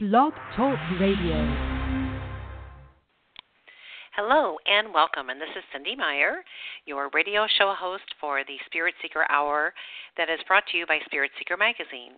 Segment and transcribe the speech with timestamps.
[0.00, 1.34] Blog Talk Radio.
[4.14, 5.28] Hello and welcome.
[5.28, 6.44] And this is Cynde Meyer,
[6.86, 9.74] your radio show host for the Spirit Seeker Hour
[10.16, 12.14] that is brought to you by Spirit Seeker Magazine.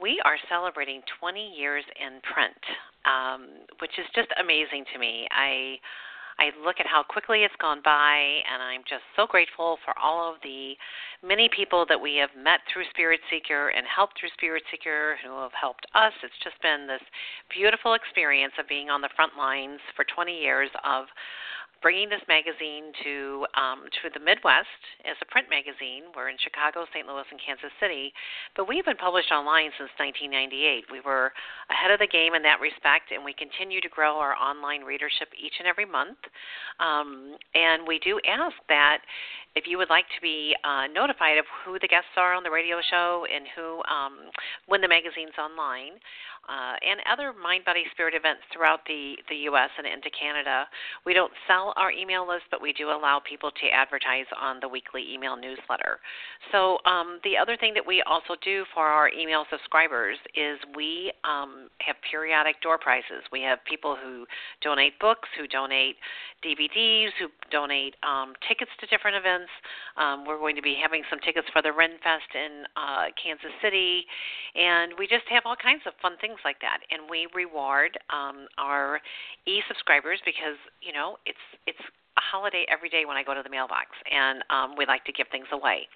[0.00, 2.62] We are celebrating 20 years in print,
[3.10, 5.26] um, which is just amazing to me.
[5.32, 5.82] I
[6.38, 10.32] I look at how quickly it's gone by, and I'm just so grateful for all
[10.32, 10.74] of the
[11.22, 15.40] many people that we have met through Spirit Seeker and helped through Spirit Seeker who
[15.40, 16.12] have helped us.
[16.22, 17.02] It's just been this
[17.48, 21.06] beautiful experience of being on the front lines for 20 years of
[21.84, 26.08] bringing this magazine to um, to the Midwest as a print magazine.
[26.16, 27.04] We're in Chicago, St.
[27.04, 28.08] Louis, and Kansas City,
[28.56, 30.88] but we've been published online since 1998.
[30.88, 31.36] We were
[31.68, 35.28] ahead of the game in that respect, and we continue to grow our online readership
[35.36, 36.16] each and every month.
[36.80, 39.04] Um, and we do ask that
[39.54, 42.50] if you would like to be uh, notified of who the guests are on the
[42.50, 44.32] radio show and who um,
[44.66, 46.00] when the magazine's online
[46.48, 49.70] uh, and other mind, body, spirit events throughout the, the U.S.
[49.78, 50.66] and into Canada.
[51.06, 54.68] We don't sell our email list, but we do allow people to advertise on the
[54.68, 56.00] weekly email newsletter.
[56.52, 61.12] So, um, the other thing that we also do for our email subscribers is we
[61.24, 63.24] um, have periodic door prizes.
[63.32, 64.26] We have people who
[64.60, 65.96] donate books, who donate
[66.44, 69.50] DVDs, who donate um, tickets to different events.
[69.96, 73.54] Um, we're going to be having some tickets for the Ren Fest in uh, Kansas
[73.62, 74.04] City,
[74.54, 76.82] and we just have all kinds of fun things things like that.
[76.90, 79.00] And we reward um, our
[79.46, 81.78] e-subscribers because you know it's it's
[82.14, 85.12] a holiday every day when I go to the mailbox, and um, we like to
[85.12, 85.90] give things away.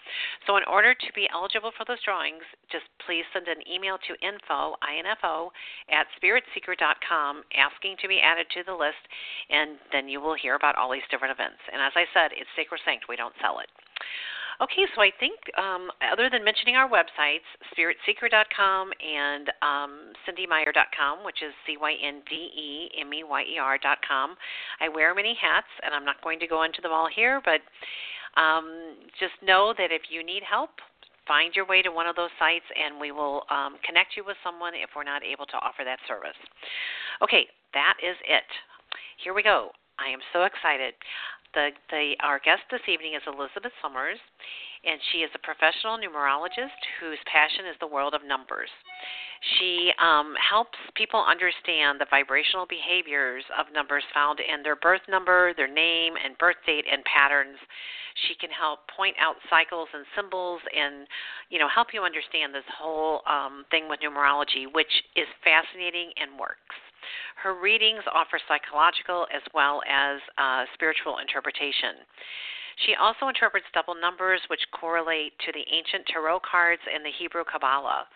[0.46, 4.18] So, in order to be eligible for those drawings, just please send an email to
[4.18, 5.54] info info
[5.90, 8.98] at spiritseeker.com asking to be added to the list,
[9.50, 11.62] and then you will hear about all these different events.
[11.70, 13.70] And as I said, it's sacrosanct; we don't sell it.
[14.60, 21.46] Okay, so I think um, other than mentioning our websites, spiritseeker.com and um, cyndemeyer.com, which
[21.46, 24.34] is C Y N D E M E Y E R.com,
[24.80, 27.62] I wear many hats, and I'm not going to go into them all here, but
[28.34, 30.70] um, just know that if you need help,
[31.28, 34.36] find your way to one of those sites and we will um, connect you with
[34.42, 36.38] someone if we're not able to offer that service.
[37.22, 38.48] Okay, that is it.
[39.22, 39.70] Here we go.
[39.98, 40.94] I am so excited.
[41.54, 44.20] The, the, our guest this evening is Elizabeth Summers,
[44.84, 48.68] and she is a professional numerologist whose passion is the world of numbers.
[49.56, 55.54] She um, helps people understand the vibrational behaviors of numbers found in their birth number,
[55.54, 57.56] their name, and birth date, and patterns.
[58.26, 61.06] She can help point out cycles and symbols, and
[61.48, 66.38] you know help you understand this whole um, thing with numerology, which is fascinating and
[66.38, 66.76] works.
[67.42, 72.02] Her readings offer psychological as well as uh, spiritual interpretation.
[72.86, 77.42] She also interprets double numbers, which correlate to the ancient tarot cards and the Hebrew
[77.44, 78.06] Kabbalah.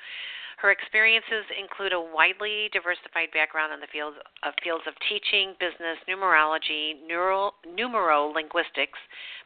[0.62, 4.14] Her experiences include a widely diversified background in the fields
[4.46, 8.94] of, fields of teaching, business, numerology, neural, numero-linguistics,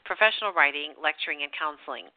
[0.05, 2.13] professional writing, lecturing, and counseling.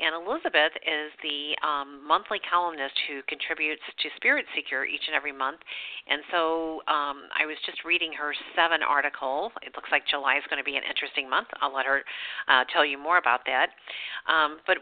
[0.00, 5.30] And Elizabeth is the um, monthly columnist who contributes to Spirit Seeker each and every
[5.30, 5.60] month.
[6.08, 9.52] And so um, I was just reading her seven article.
[9.60, 11.52] It looks like July is going to be an interesting month.
[11.60, 12.00] I'll let her
[12.48, 13.76] uh, tell you more about that.
[14.24, 14.80] Um, but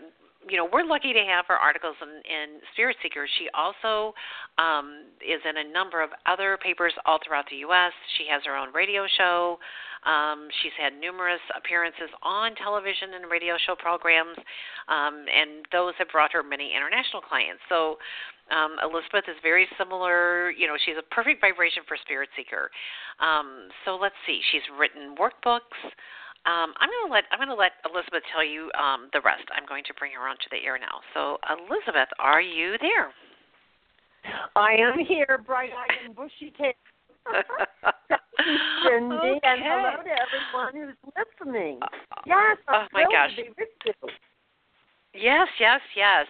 [0.48, 3.26] you know, we're lucky to have her articles in, in Spirit Seeker.
[3.38, 4.14] She also
[4.58, 7.92] um, is in a number of other papers all throughout the U.S.
[8.18, 9.58] She has her own radio show.
[10.06, 14.38] Um, she's had numerous appearances on television and radio show programs,
[14.86, 17.58] um, and those have brought her many international clients.
[17.68, 17.98] So
[18.54, 20.52] um, Elizabeth is very similar.
[20.52, 22.70] You know, she's a perfect vibration for Spirit Seeker.
[23.18, 24.40] Um, so let's see.
[24.52, 25.74] She's written workbooks.
[26.46, 29.42] Um, I'm going to let I'm going to let Elizabeth tell you um, the rest.
[29.50, 31.02] I'm going to bring her onto the air now.
[31.10, 33.10] So, Elizabeth, are you there?
[34.54, 36.74] I am here, bright-eyed and bushy-tailed.
[38.86, 39.40] Cynde, okay.
[39.42, 41.80] and hello to everyone who's listening.
[42.26, 43.34] Yes, I'm oh my gosh.
[43.36, 43.92] to be with you.
[45.16, 46.26] Yes, yes, yes.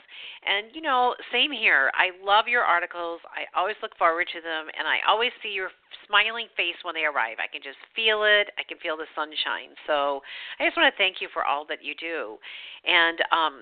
[0.47, 1.91] And you know, same here.
[1.95, 3.21] I love your articles.
[3.27, 5.71] I always look forward to them and I always see your
[6.07, 7.43] smiling face when they arrive.
[7.43, 8.55] I can just feel it.
[8.55, 9.75] I can feel the sunshine.
[9.91, 10.23] So,
[10.63, 12.39] I just want to thank you for all that you do.
[12.87, 13.55] And um,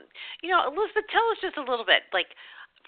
[0.45, 2.29] you know, Elizabeth, tell us just a little bit like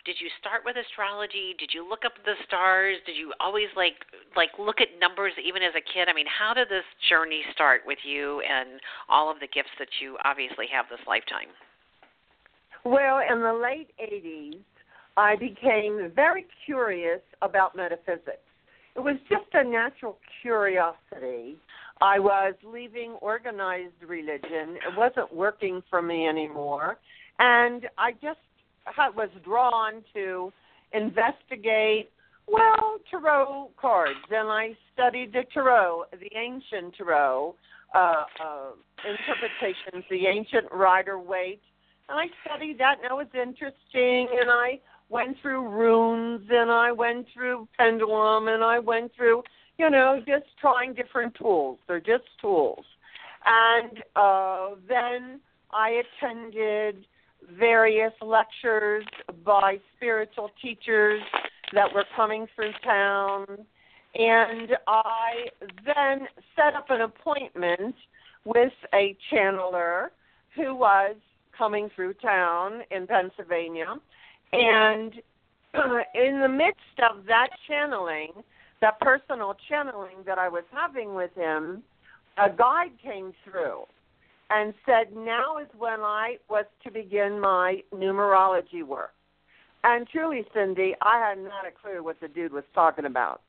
[0.07, 1.59] did you start with astrology?
[1.59, 2.97] Did you look up the stars?
[3.11, 4.07] Did you always like
[4.39, 6.07] like look at numbers even as a kid?
[6.07, 8.79] I mean, how did this journey start with you and
[9.11, 11.51] all of the gifts that you obviously have this lifetime?
[12.87, 14.61] Well, in the late 80s,
[15.17, 18.47] I became very curious about metaphysics.
[18.95, 21.57] It was just a natural curiosity.
[22.01, 24.77] I was leaving organized religion.
[24.77, 26.99] It wasn't working for me anymore.
[27.41, 28.39] And I just
[29.17, 30.53] was drawn to
[30.93, 32.11] investigate
[32.47, 37.57] Well, tarot cards, and I studied the tarot, the ancient tarot
[37.93, 38.71] uh, uh,
[39.05, 41.61] interpretations, the ancient Rider Waite,
[42.09, 44.29] and I studied that, and that was interesting.
[44.41, 49.43] And I went through runes, and I went through pendulum, and I went through,
[49.79, 51.79] you know, just trying different tools.
[51.87, 52.85] They're just tools.
[53.45, 57.07] And uh, then I attended
[57.59, 59.05] various lectures
[59.45, 61.23] by spiritual teachers
[61.73, 63.47] that were coming through town.
[64.15, 65.49] And I
[65.85, 66.27] then
[66.57, 67.95] set up an appointment
[68.45, 70.09] with a channeler
[70.55, 71.17] who was
[71.57, 73.97] coming through town in Pennsylvania.
[74.53, 75.15] And
[76.15, 76.81] in the midst
[77.11, 78.33] of that channeling,
[78.81, 81.83] that personal channeling that I was having with him,
[82.39, 83.85] a guide came through
[84.51, 89.13] and said, Now is when I was to begin my numerology work.
[89.85, 93.41] And truly, Cynde, I had not a clue what the dude was talking about.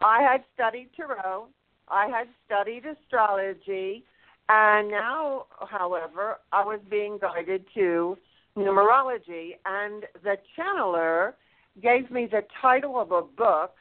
[0.00, 1.46] I had studied tarot,
[1.88, 4.04] I had studied astrology,
[4.52, 8.18] and now, however, I was being guided to
[8.56, 9.50] numerology.
[9.64, 11.34] And the channeler
[11.80, 13.74] gave me the title of a book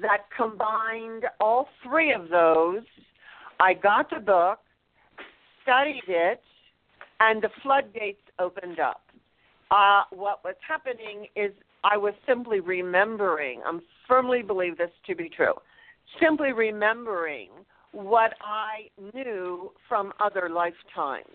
[0.00, 2.82] that combined all three of those.
[3.60, 4.58] I got the book,
[5.62, 6.42] studied it,
[7.20, 9.02] and the floodgates opened up.
[9.70, 11.52] Uh, what was happening is
[11.84, 13.60] I was simply remembering.
[13.64, 13.78] I
[14.08, 15.54] firmly believe this to be true.
[16.20, 17.50] Simply remembering
[17.92, 21.26] what I knew from other lifetimes.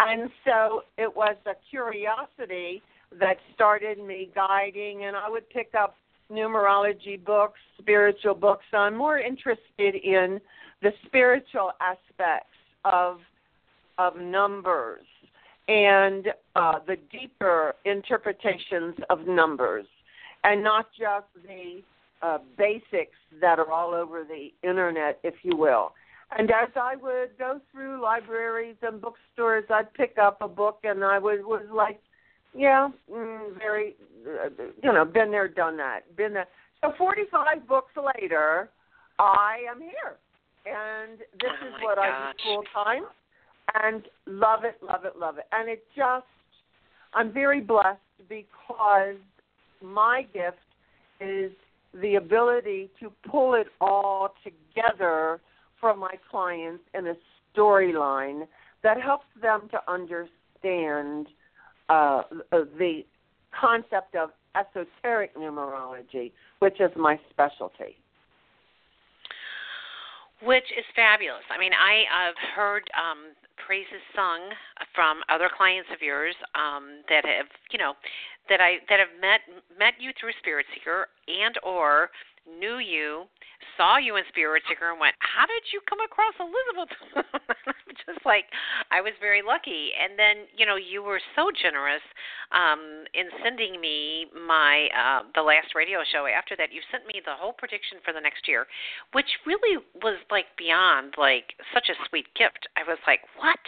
[0.00, 2.82] And so it was a curiosity
[3.18, 5.96] that started me guiding, and I would pick up
[6.30, 8.64] numerology books, spiritual books.
[8.72, 10.40] I'm more interested in
[10.82, 12.54] the spiritual aspects
[12.84, 13.18] of
[13.98, 15.02] of numbers
[15.66, 19.86] and uh, the deeper interpretations of numbers,
[20.44, 21.82] and not just the
[22.22, 25.92] uh, basics that are all over the internet, if you will.
[26.36, 31.02] And as I would go through libraries and bookstores, I'd pick up a book, and
[31.02, 32.00] I would was like,
[32.54, 34.48] yeah, mm, very, uh,
[34.82, 36.48] you know, been there, done that, been there.
[36.82, 38.68] So 45 books later,
[39.18, 40.16] I am here,
[40.66, 42.06] and this oh is what gosh.
[42.08, 43.04] I do full time
[43.82, 45.44] and love it, love it, love it.
[45.52, 46.26] And it just,
[47.14, 47.98] I'm very blessed
[48.28, 49.16] because
[49.82, 50.58] my gift
[51.20, 51.52] is
[51.94, 55.40] the ability to pull it all together
[55.80, 57.14] for my clients in a
[57.54, 58.46] storyline
[58.82, 61.26] that helps them to understand
[61.88, 63.04] uh, the
[63.58, 67.96] concept of esoteric numerology, which is my specialty
[70.42, 71.42] which is fabulous.
[71.50, 73.34] I mean, I have heard um,
[73.66, 74.52] praises sung
[74.94, 77.94] from other clients of yours um, that have, you know,
[78.48, 79.40] that I that have met
[79.78, 82.10] met you through Spirit Seeker and or
[82.58, 83.26] knew you,
[83.76, 86.92] saw you in Spirit Seeker, and went, "How did you come across Elizabeth?"
[88.06, 88.46] Just like
[88.90, 92.02] I was very lucky, and then you know you were so generous
[92.52, 96.26] um, in sending me my uh, the last radio show.
[96.26, 98.66] After that, you sent me the whole prediction for the next year,
[99.12, 102.68] which really was like beyond like such a sweet gift.
[102.76, 103.62] I was like, "What?"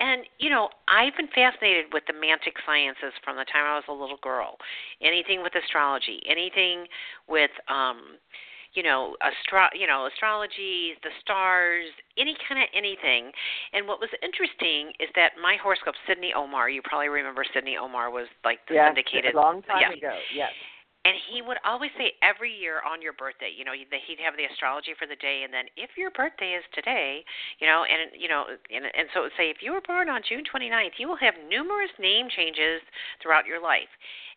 [0.00, 3.88] And you know, I've been fascinated with the mantic sciences from the time I was
[3.88, 4.56] a little girl.
[5.02, 6.86] Anything with astrology, anything
[7.28, 8.09] with um
[8.74, 13.32] you know astro you know astrology the stars any kind of anything
[13.72, 18.10] and what was interesting is that my horoscope Sydney Omarr you probably remember Sydney Omarr
[18.10, 19.96] was like the yes, syndicated a long time yeah.
[19.96, 20.54] ago yes
[21.04, 23.88] and he would always say every year on your birthday, you know, he'd
[24.20, 27.24] have the astrology for the day, and then if your birthday is today,
[27.56, 30.12] you know, and you know, and, and so it would say if you were born
[30.12, 32.84] on June 29th, you will have numerous name changes
[33.22, 33.88] throughout your life,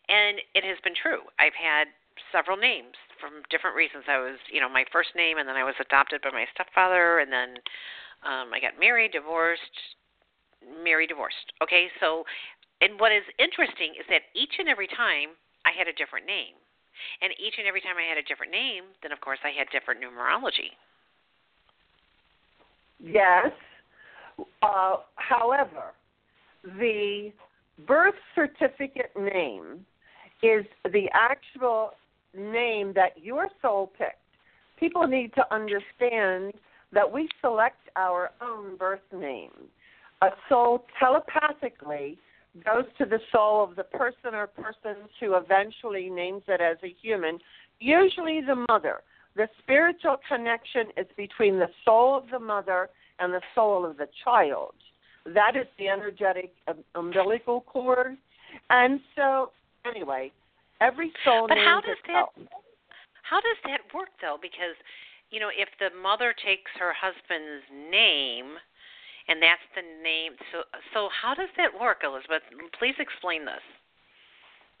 [0.08, 1.28] and it has been true.
[1.36, 1.92] I've had
[2.32, 4.04] several names from different reasons.
[4.04, 7.24] I was, you know, my first name, and then I was adopted by my stepfather,
[7.24, 7.56] and then
[8.20, 9.96] um, I got married, divorced,
[10.60, 11.56] married, divorced.
[11.64, 12.28] Okay, so,
[12.84, 15.32] and what is interesting is that each and every time
[15.64, 16.60] I had a different name,
[17.24, 19.72] and each and every time I had a different name, then of course I had
[19.72, 20.76] different numerology.
[23.00, 23.56] Yes.
[24.62, 25.96] Uh, however,
[26.78, 27.32] the
[27.88, 29.84] birth certificate name
[30.42, 31.92] is the actual
[32.36, 34.18] name that your soul picked.
[34.78, 36.52] People need to understand
[36.92, 39.50] that we select our own birth name.
[40.22, 42.18] A soul telepathically
[42.64, 46.94] goes to the soul of the person or persons who eventually names it as a
[47.02, 47.38] human,
[47.80, 49.00] usually the mother.
[49.36, 52.88] The spiritual connection is between the soul of the mother
[53.18, 54.74] and the soul of the child.
[55.26, 58.16] That is the energetic um, umbilical cord.
[58.70, 59.50] And so,
[59.84, 60.30] anyway,
[60.84, 62.28] Every soul but how does that
[63.24, 64.36] how does that work though?
[64.40, 64.76] Because
[65.30, 68.60] you know, if the mother takes her husband's name,
[69.26, 70.60] and that's the name, so
[70.92, 72.42] so how does that work, Elizabeth?
[72.78, 73.64] Please explain this.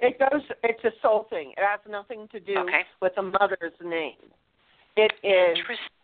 [0.00, 0.42] It goes.
[0.62, 1.52] It's a soul thing.
[1.56, 2.84] It has nothing to do okay.
[3.00, 4.20] with a mother's name.
[4.96, 5.58] It is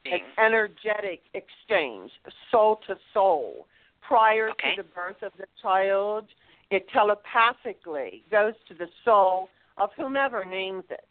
[0.07, 2.11] an energetic exchange,
[2.50, 3.66] soul to soul.
[4.00, 4.75] Prior Okay.
[4.75, 6.25] to the birth of the child,
[6.71, 9.49] it telepathically goes to the soul
[9.80, 11.04] of whomever names it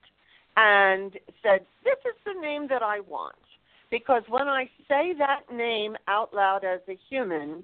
[0.56, 3.36] and said, This is the name that I want.
[3.92, 7.64] Because when I say that name out loud as a human,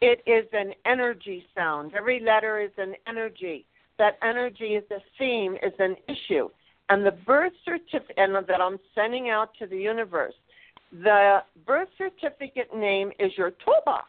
[0.00, 1.92] it is an energy sound.
[1.94, 3.66] Every letter is an energy.
[3.98, 6.48] That energy is a theme, is an issue.
[6.88, 10.34] And the birth certificate that I'm sending out to the universe,
[10.92, 14.06] the birth certificate name is your toolbox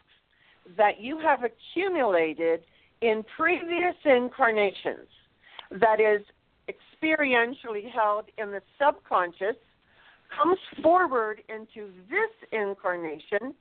[0.77, 2.61] that you have accumulated
[3.01, 5.07] in previous incarnations
[5.71, 6.21] that is
[7.01, 9.55] experientially held in the subconscious
[10.35, 13.53] comes forward into this incarnation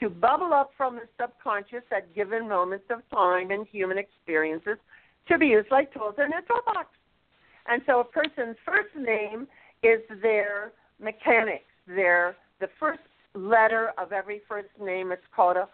[0.00, 4.76] to bubble up from the subconscious at given moments of time and human experiences
[5.28, 6.88] to be used like tools in a toolbox.
[7.66, 9.46] And so a person's first name
[9.82, 13.00] is their mechanics, their the first
[13.34, 15.12] letter of every first name.
[15.12, 15.68] It's called a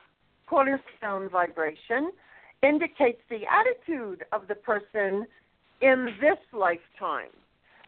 [0.46, 2.10] cornerstone vibration,
[2.62, 5.26] indicates the attitude of the person
[5.80, 7.30] in this lifetime.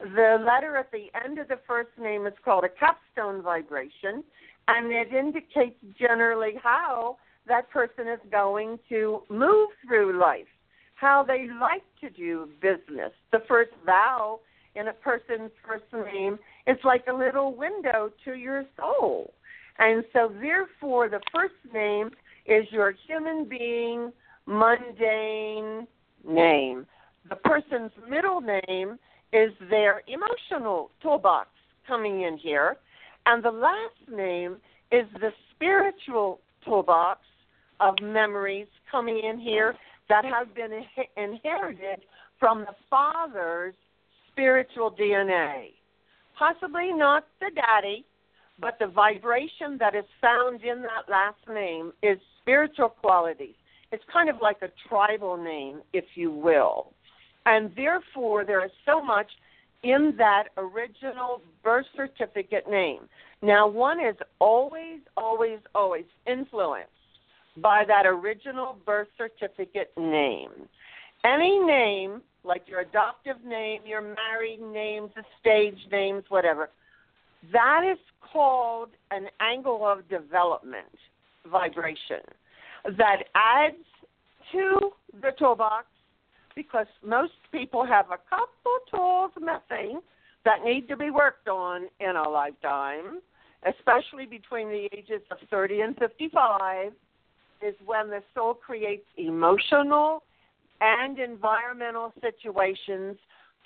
[0.00, 4.24] The letter at the end of the first name is called a capstone vibration,
[4.68, 10.46] and it indicates generally how that person is going to move through life,
[10.94, 13.12] how they like to do business.
[13.32, 14.40] The first vowel
[14.74, 19.34] in a person's first name is like a little window to your soul.
[19.78, 22.10] And so, therefore, the first name
[22.46, 24.12] is your human being,
[24.46, 25.86] mundane
[26.26, 26.86] name.
[27.28, 28.98] The person's middle name
[29.32, 31.48] is their emotional toolbox
[31.86, 32.76] coming in here.
[33.26, 34.56] And the last name
[34.90, 37.20] is the spiritual toolbox
[37.80, 39.74] of memories coming in here
[40.08, 40.84] that have been
[41.16, 42.04] inherited
[42.38, 43.74] from the father's
[44.32, 45.72] spiritual DNA.
[46.38, 48.04] Possibly not the daddy,
[48.58, 53.54] but the vibration that is found in that last name is spiritual qualities.
[53.92, 56.92] It's kind of like a tribal name, if you will.
[57.46, 59.28] And therefore, there is so much
[59.82, 63.08] in that original birth certificate name.
[63.42, 66.88] Now, one is always, always, always influenced
[67.56, 70.50] by that original birth certificate name.
[71.24, 76.70] Any name, like your adoptive name, your married names, the stage names, whatever,
[77.52, 77.98] that is
[78.32, 80.86] called an angle of development
[81.50, 82.20] vibration
[82.96, 83.76] that adds
[84.52, 84.90] to
[85.22, 85.86] the toolbox
[86.54, 90.00] because most people have a couple tools missing
[90.44, 93.20] that need to be worked on in a lifetime,
[93.66, 96.92] especially between the ages of 30 and 55,
[97.62, 100.22] is when the soul creates emotional
[100.80, 103.16] and environmental situations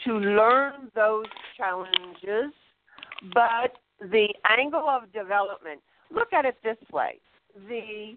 [0.04, 1.26] to learn those
[1.56, 2.52] challenges.
[3.32, 5.80] But the angle of development,
[6.12, 7.20] look at it this way
[7.68, 8.16] the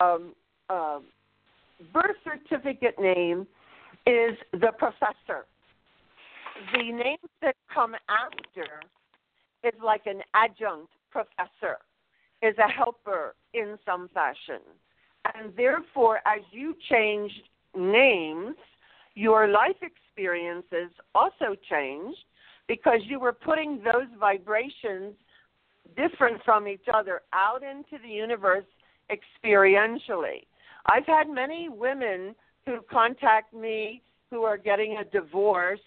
[0.00, 0.34] um,
[0.70, 1.00] uh,
[1.92, 3.46] birth certificate name
[4.08, 5.44] is the professor.
[6.72, 8.80] The names that come after
[9.62, 11.76] is like an adjunct professor,
[12.42, 14.62] is a helper in some fashion.
[15.34, 17.30] And therefore, as you change
[17.76, 18.56] names,
[19.14, 22.18] your life experiences also changed
[22.66, 25.14] because you were putting those vibrations
[25.96, 28.64] different from each other out into the universe
[29.10, 30.44] experientially.
[30.86, 32.34] I've had many women
[32.68, 35.80] who contact me who are getting a divorce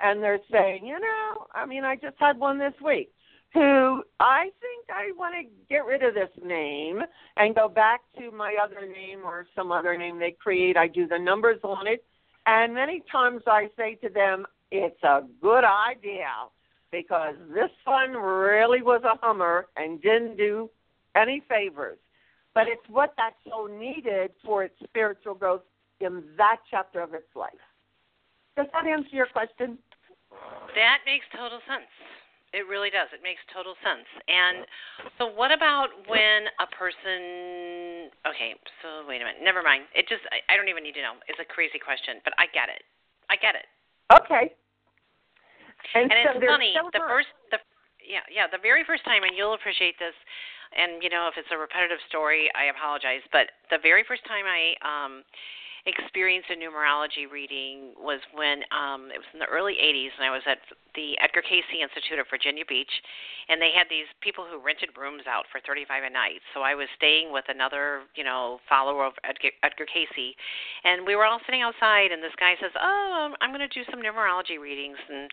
[0.00, 3.10] and they're saying, you know, I mean, I just had one this week
[3.52, 7.00] who I think I want to get rid of this name
[7.36, 10.76] and go back to my other name or some other name they create.
[10.76, 12.04] I do the numbers on it.
[12.46, 16.28] And many times I say to them, it's a good idea
[16.92, 20.70] because this one really was a hummer and didn't do
[21.16, 21.98] any favors.
[22.54, 25.62] But it's what that soul needed for its spiritual growth
[26.00, 27.60] in that chapter of its life.
[28.56, 29.78] Does that answer your question?
[30.74, 31.88] That makes total sense.
[32.50, 33.06] It really does.
[33.14, 34.06] It makes total sense.
[34.26, 34.66] And
[35.22, 38.10] so, what about when a person?
[38.26, 39.38] Okay, so wait a minute.
[39.38, 39.86] Never mind.
[39.94, 41.14] It just I, I don't even need to know.
[41.30, 42.82] It's a crazy question, but I get it.
[43.30, 43.70] I get it.
[44.10, 44.50] Okay.
[45.94, 46.74] And, And so it's funny.
[46.74, 47.62] so the first, the
[48.02, 50.14] yeah, yeah, the very first time, and you'll appreciate this.
[50.74, 53.22] And you know, if it's a repetitive story, I apologize.
[53.30, 55.22] But the very first time I um
[55.86, 60.32] experienced a numerology reading was when um it was in the early 80s and I
[60.32, 60.60] was at
[60.92, 62.90] the Edgar Cayce Institute of Virginia Beach
[63.48, 66.44] and they had these people who rented rooms out for 35 a night.
[66.52, 70.36] So I was staying with another, you know, follower of Edgar, Edgar Cayce
[70.84, 73.86] and we were all sitting outside and this guy says, "Oh, I'm going to do
[73.88, 75.30] some numerology readings." And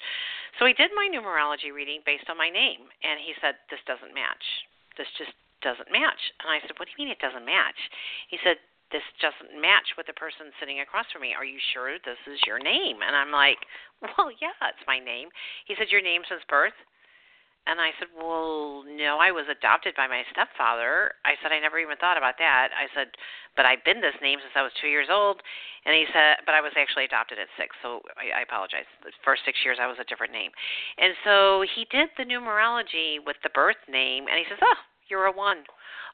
[0.59, 4.15] so he did my numerology reading based on my name and he said, "This doesn't
[4.15, 4.45] match.
[4.95, 7.79] This just doesn't match." And I said, "What do you mean it doesn't match?"
[8.29, 8.57] He said,
[8.91, 11.35] this doesn't match with the person sitting across from me.
[11.35, 13.03] Are you sure this is your name?
[13.03, 13.59] And I'm like,
[14.01, 15.27] well, yeah, it's my name.
[15.67, 16.77] He said, your name since birth?
[17.67, 21.11] And I said, well, no, I was adopted by my stepfather.
[21.27, 22.71] I said, I never even thought about that.
[22.71, 23.11] I said,
[23.59, 25.43] but I've been this name since I was two years old.
[25.83, 28.87] And he said, but I was actually adopted at six, so I, I apologize.
[29.03, 30.55] The first six years I was a different name.
[30.95, 34.79] And so he did the numerology with the birth name, and he says, oh,
[35.11, 35.67] you're a one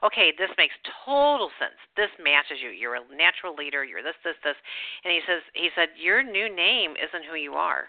[0.04, 1.80] okay, this makes total sense.
[1.96, 2.70] This matches you.
[2.70, 3.84] You're a natural leader.
[3.84, 4.60] You're this, this, this.
[5.04, 7.88] And he says, he said, your new name isn't who you are.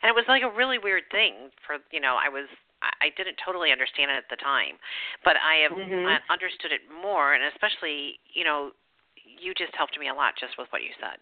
[0.00, 2.46] And it was like a really weird thing for, you know, I was,
[2.82, 4.78] I didn't totally understand it at the time,
[5.22, 6.18] but I have mm-hmm.
[6.30, 8.70] understood it more, and especially, you know,
[9.16, 11.18] you just helped me a lot just with what you said.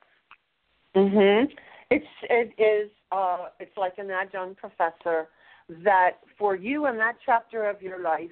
[0.96, 1.52] Mhm.
[1.90, 5.28] It's it is uh it's like an adjunct professor
[5.68, 8.30] that for you in that chapter of your life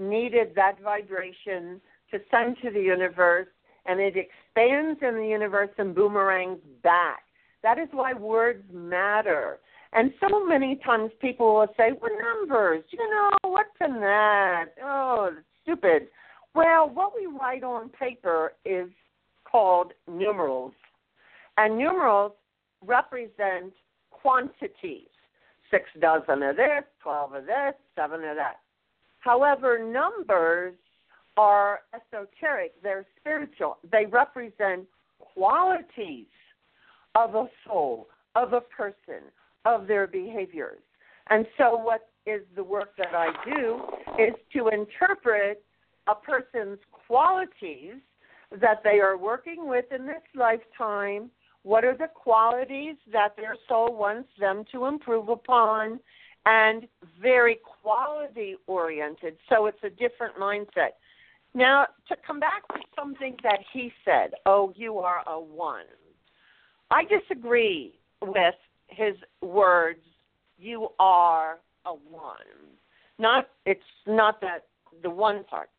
[0.00, 3.48] needed that vibration to send to the universe,
[3.86, 7.22] and it expands in the universe and boomerangs back.
[7.62, 9.58] That is why words matter.
[9.92, 14.66] And so many times people will say, well, numbers, you know, what's in that?
[14.82, 15.30] Oh,
[15.62, 16.08] stupid.
[16.54, 18.88] Well, what we write on paper is
[19.50, 20.72] called numerals.
[21.56, 22.32] And numerals
[22.84, 23.72] represent
[24.10, 25.08] quantities.
[25.70, 28.60] Six dozen of this, twelve of this, seven of that.
[29.20, 30.74] However, numbers
[31.36, 33.78] are esoteric, they're spiritual.
[33.90, 34.84] They represent
[35.18, 36.26] qualities
[37.14, 39.24] of a soul, of a person,
[39.64, 40.80] of their behaviors.
[41.28, 43.80] And so, what is the work that I do
[44.18, 45.62] is to interpret
[46.06, 47.94] a person's qualities
[48.60, 51.30] that they are working with in this lifetime.
[51.62, 55.98] What are the qualities that their soul wants them to improve upon?
[56.46, 56.86] And
[57.20, 59.36] very quality oriented.
[59.48, 60.94] So it's a different mindset.
[61.54, 65.86] Now, to come back to something that he said, oh, you are a one.
[66.90, 68.54] I disagree with
[68.88, 70.00] his words,
[70.58, 72.36] you are a one.
[73.18, 74.66] Not it's not that
[75.02, 75.70] the one part.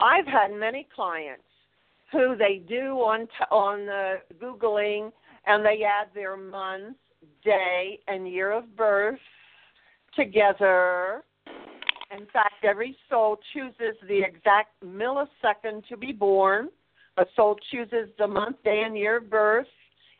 [0.00, 1.44] I've had many clients
[2.12, 5.10] who they do on t- on the googling
[5.46, 6.96] and they add their month,
[7.44, 9.18] day, and year of birth
[10.16, 11.22] together.
[12.10, 16.68] In fact, every soul chooses the exact millisecond to be born.
[17.18, 19.66] A soul chooses the month, day, and year of birth.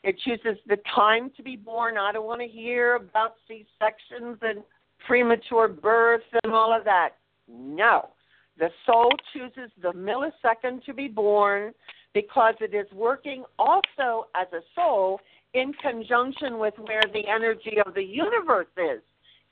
[0.02, 1.96] It chooses the time to be born.
[1.96, 4.62] I don't want to hear about C sections and
[5.06, 7.11] premature birth and all of that.
[7.48, 8.11] No.
[8.59, 11.74] The soul chooses the millisecond to be born
[12.14, 15.20] because it is working also as a soul
[15.52, 19.02] in conjunction with where the energy of the universe is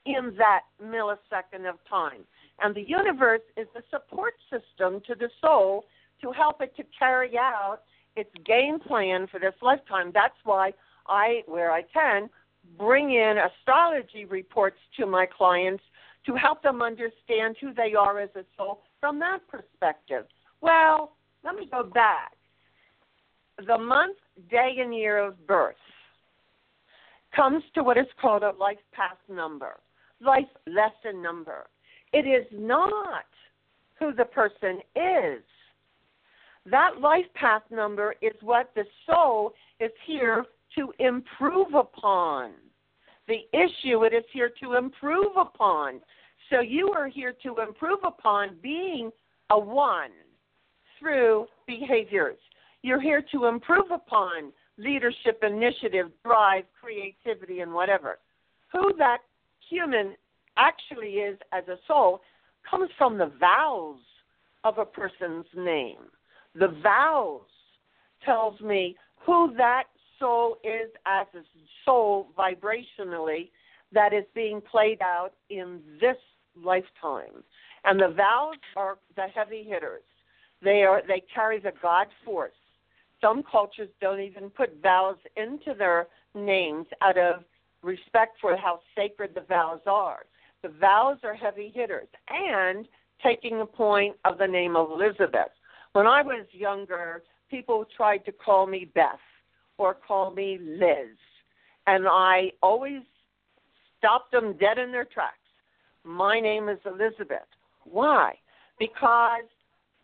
[0.07, 2.25] in that millisecond of time.
[2.61, 5.85] And the universe is the support system to the soul
[6.23, 7.81] to help it to carry out
[8.17, 10.11] its game plan for this lifetime.
[10.15, 10.73] That's why
[11.07, 12.31] I, where I can,
[12.79, 15.83] bring in astrology reports to my clients
[16.27, 20.25] to help them understand who they are as a soul from that perspective.
[20.61, 21.13] Well,
[21.45, 22.33] let me go back.
[23.67, 24.17] The month,
[24.51, 25.77] day, and year of birth
[27.37, 29.77] comes to what is called a life path number
[30.25, 31.67] life lesson number.
[32.13, 33.25] It is not
[33.99, 35.43] who the person is.
[36.71, 40.45] That life path number is what the soul is here
[40.77, 42.53] to improve upon.
[43.29, 46.01] The issue it is here to improve upon.
[46.51, 49.11] So you are here to improve upon being
[49.51, 50.11] a one
[50.99, 52.39] through behaviors.
[52.83, 58.19] You're here to improve upon leadership, initiative, drive, creativity, and whatever.
[58.73, 59.19] Who that
[59.69, 60.15] human
[60.57, 62.21] actually is as a soul
[62.69, 64.01] comes from the vowels
[64.65, 65.99] of a person's name.
[66.55, 67.43] The vowels
[68.25, 68.97] tells me
[69.27, 69.85] who that
[70.19, 71.43] soul is as a
[71.85, 73.51] soul vibrationally
[73.93, 76.17] that is being played out in this
[76.63, 77.43] lifetime.
[77.85, 80.03] And the vowels are the heavy hitters.
[80.63, 82.53] They are they carry the God force.
[83.21, 87.45] Some cultures don't even put vowels into their names out of
[87.85, 90.27] respect for how sacred the vows are.
[90.63, 92.09] The vows are heavy hitters.
[92.29, 92.87] And
[93.23, 95.51] taking the point of the name of Elizabeth.
[95.93, 99.19] When I was younger, people tried to call me Beth.
[99.77, 101.17] or call me Liz.
[101.89, 103.03] And I always
[103.99, 105.39] stopped them dead in their tracks.
[106.05, 107.49] My name is Elizabeth.
[107.85, 108.35] Why?
[108.79, 109.49] Because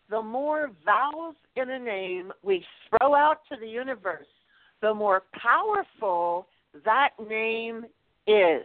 [0.09, 4.27] the more vowels in a name we throw out to the universe,
[4.81, 6.47] the more powerful
[6.85, 7.85] that name
[8.27, 8.63] is.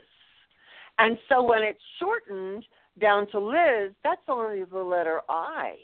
[0.99, 2.65] And so when it's shortened
[3.01, 5.75] down to Liz, that's only the letter I.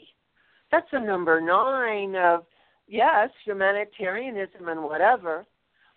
[0.71, 2.45] That's a number nine of,
[2.87, 5.45] yes, humanitarianism and whatever.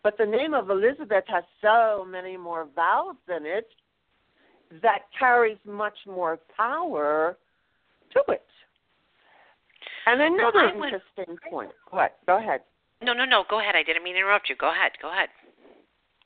[0.03, 3.69] But the name of Elizabeth has so many more vowels in it
[4.83, 7.37] that carries much more power
[8.13, 8.45] to it.
[10.07, 11.71] And another well, interesting point.
[11.91, 12.19] What?
[12.27, 12.61] Go ahead.
[13.03, 13.45] No, no, no.
[13.51, 13.75] Go ahead.
[13.75, 14.57] I didn't mean to interrupt you.
[14.57, 14.93] Go ahead.
[15.03, 15.29] Go ahead.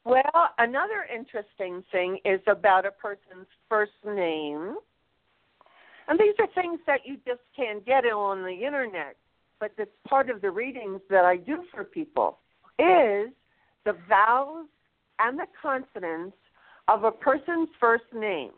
[0.05, 4.77] Well, another interesting thing is about a person's first name.
[6.09, 9.17] And these are things that you just can't get on the internet,
[9.61, 12.39] but it's part of the readings that I do for people
[12.79, 13.31] is
[13.85, 14.67] the vowels
[15.19, 16.37] and the consonants
[16.89, 18.53] of a person's first name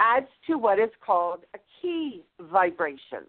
[0.00, 3.24] adds to what is called a key vibration.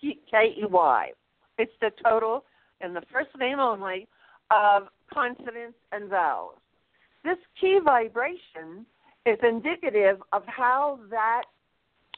[0.00, 1.12] K E Y.
[1.58, 2.44] It's the total
[2.80, 4.08] in the first name only
[4.50, 6.58] of consonants and vowels.
[7.24, 8.86] This key vibration
[9.26, 11.42] is indicative of how that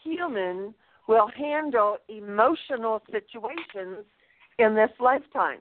[0.03, 0.75] human
[1.07, 4.05] will handle emotional situations
[4.59, 5.59] in this lifetime.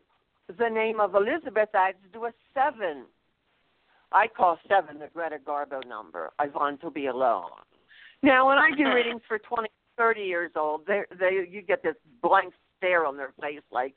[0.58, 3.06] The name of Elizabeth adds to a seven.
[4.12, 6.32] I call seven the Greta Garbo number.
[6.40, 7.50] I want to be alone.
[8.22, 11.96] Now, when I do readings for 20, 30 years old, they, they, you get this
[12.22, 13.94] blank stare on their face like,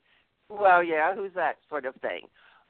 [0.49, 2.21] well, yeah, who's that sort of thing.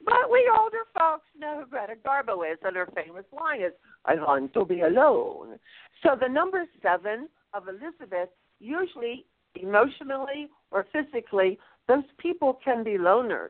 [0.04, 3.72] But we older folks know who Greta Garbo is, and her famous line is,
[4.04, 5.58] I want to be alone.
[6.02, 8.28] So the number seven of Elizabeth,
[8.60, 11.58] usually emotionally or physically,
[11.88, 13.48] those people can be loners.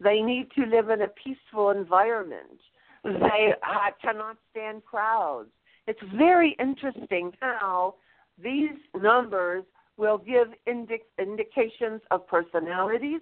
[0.00, 2.60] They need to live in a peaceful environment.
[3.04, 5.50] They uh, cannot stand crowds.
[5.86, 7.94] It's very interesting how
[8.42, 9.64] these numbers
[9.96, 13.20] will give indi- indications of personalities.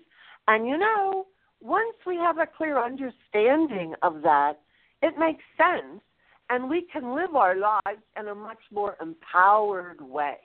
[0.48, 1.26] And you know,
[1.60, 4.54] once we have a clear understanding of that,
[5.02, 6.00] it makes sense
[6.48, 10.36] and we can live our lives in a much more empowered way.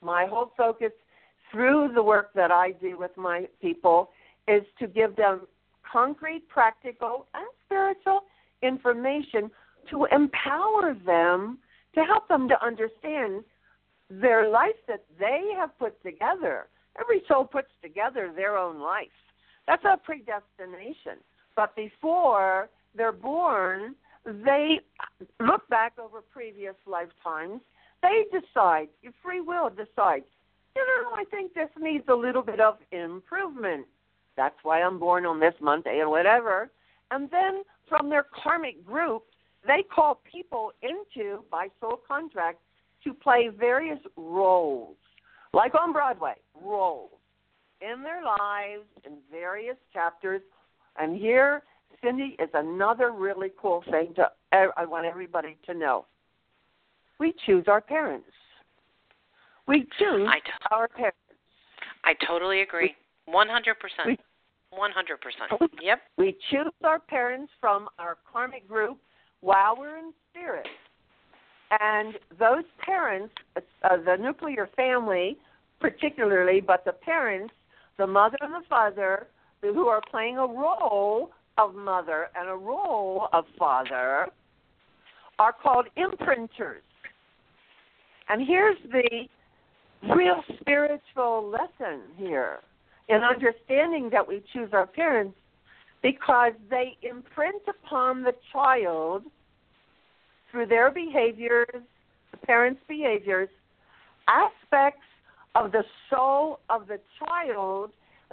[0.00, 0.92] My whole focus
[1.50, 4.10] through the work that I do with my people
[4.48, 5.42] is to give them
[5.90, 8.20] concrete, practical, and spiritual
[8.62, 9.50] information
[9.90, 11.58] to empower them,
[11.94, 13.44] to help them to understand
[14.08, 16.66] their life that they have put together.
[17.00, 19.08] Every soul puts together their own life.
[19.66, 21.18] That's a predestination.
[21.56, 23.94] But before they're born,
[24.24, 24.80] they
[25.40, 27.60] look back over previous lifetimes.
[28.02, 30.24] They decide, your free will decides,
[30.74, 33.86] you know, I think this needs a little bit of improvement.
[34.36, 36.70] That's why I'm born on this Monday and whatever.
[37.10, 39.24] And then from their karmic group,
[39.66, 42.58] they call people into, by soul contract,
[43.04, 44.96] to play various roles,
[45.52, 47.10] like on Broadway, roles
[47.82, 50.42] in their lives in various chapters.
[50.98, 51.62] And here
[52.02, 56.06] Cynde, is another really cool thing to I want everybody to know.
[57.18, 58.26] We choose our parents.
[59.66, 61.18] We choose I t- our parents.
[62.04, 62.94] I totally agree.
[63.26, 64.20] One hundred percent.
[64.70, 65.70] One hundred percent.
[65.80, 66.00] Yep.
[66.18, 68.98] We choose our parents from our karmic group
[69.40, 70.66] while we're in spirit.
[71.80, 75.38] And those parents, uh, the nuclear family
[75.80, 77.54] particularly, but the parents,
[77.98, 79.26] the mother and the father,
[79.62, 84.26] who are playing a role of mother and a role of father
[85.38, 86.82] are called imprinters.
[88.28, 89.26] And here's the
[90.14, 92.60] real spiritual lesson here
[93.08, 95.36] in understanding that we choose our parents
[96.02, 99.22] because they imprint upon the child
[100.50, 101.68] through their behaviors,
[102.30, 103.48] the parents' behaviors,
[104.28, 105.02] aspects
[105.54, 107.90] of the soul of the child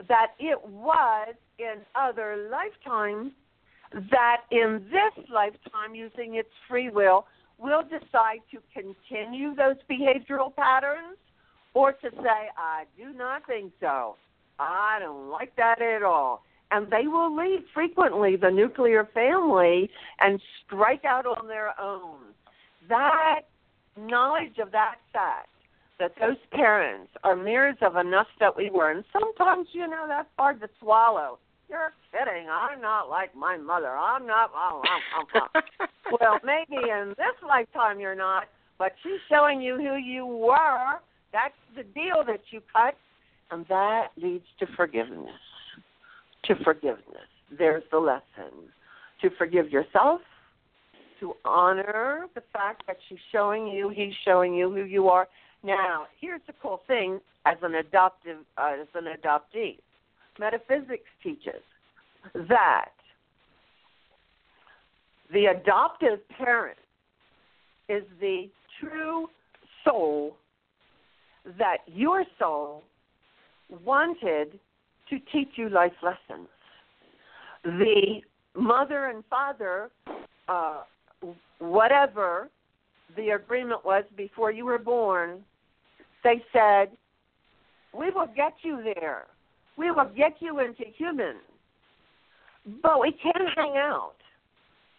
[0.08, 3.32] that it was in other lifetimes
[4.12, 7.26] that in this lifetime, using its free will,
[7.58, 11.18] will decide to continue those behavioral patterns
[11.74, 14.16] or to say, I do not think so.
[14.60, 16.44] I don't like that at all.
[16.72, 22.18] And they will leave frequently the nuclear family and strike out on their own.
[22.88, 23.42] That
[23.98, 25.50] knowledge of that fact
[26.00, 28.92] that those parents are mirrors of enough that we were.
[28.92, 31.40] And sometimes, you know, that's hard to swallow.
[31.70, 32.48] You're kidding.
[32.50, 33.90] I'm not like my mother.
[33.90, 34.52] I'm not.
[34.56, 35.86] Oh, oh, oh, oh.
[36.20, 38.46] well, maybe in this lifetime you're not,
[38.80, 41.00] but she's showing you who you were.
[41.32, 42.96] That's the deal that you cut,
[43.52, 45.30] and that leads to forgiveness.
[46.46, 47.30] To forgiveness.
[47.56, 48.72] there's the lesson
[49.22, 50.22] to forgive yourself,
[51.20, 55.28] to honor the fact that she's showing you, he's showing you who you are.
[55.64, 59.80] Now, here's the cool thing as an adoptive, uh, as an adoptee,
[60.40, 61.62] metaphysics teaches
[62.48, 62.92] that
[65.34, 66.78] the adoptive parent
[67.88, 69.28] is the true
[69.84, 70.36] soul
[71.58, 72.84] that your soul
[73.84, 74.60] wanted
[75.10, 76.48] to teach you life lessons.
[77.64, 78.22] The
[78.56, 79.90] mother and father,
[80.48, 80.84] uh,
[81.60, 82.50] whatever
[83.16, 85.44] the agreement was before you were born,
[86.24, 86.90] they said,
[87.94, 89.26] We will get you there.
[89.78, 91.36] We will get you into human.
[92.84, 94.16] But we can't hang out.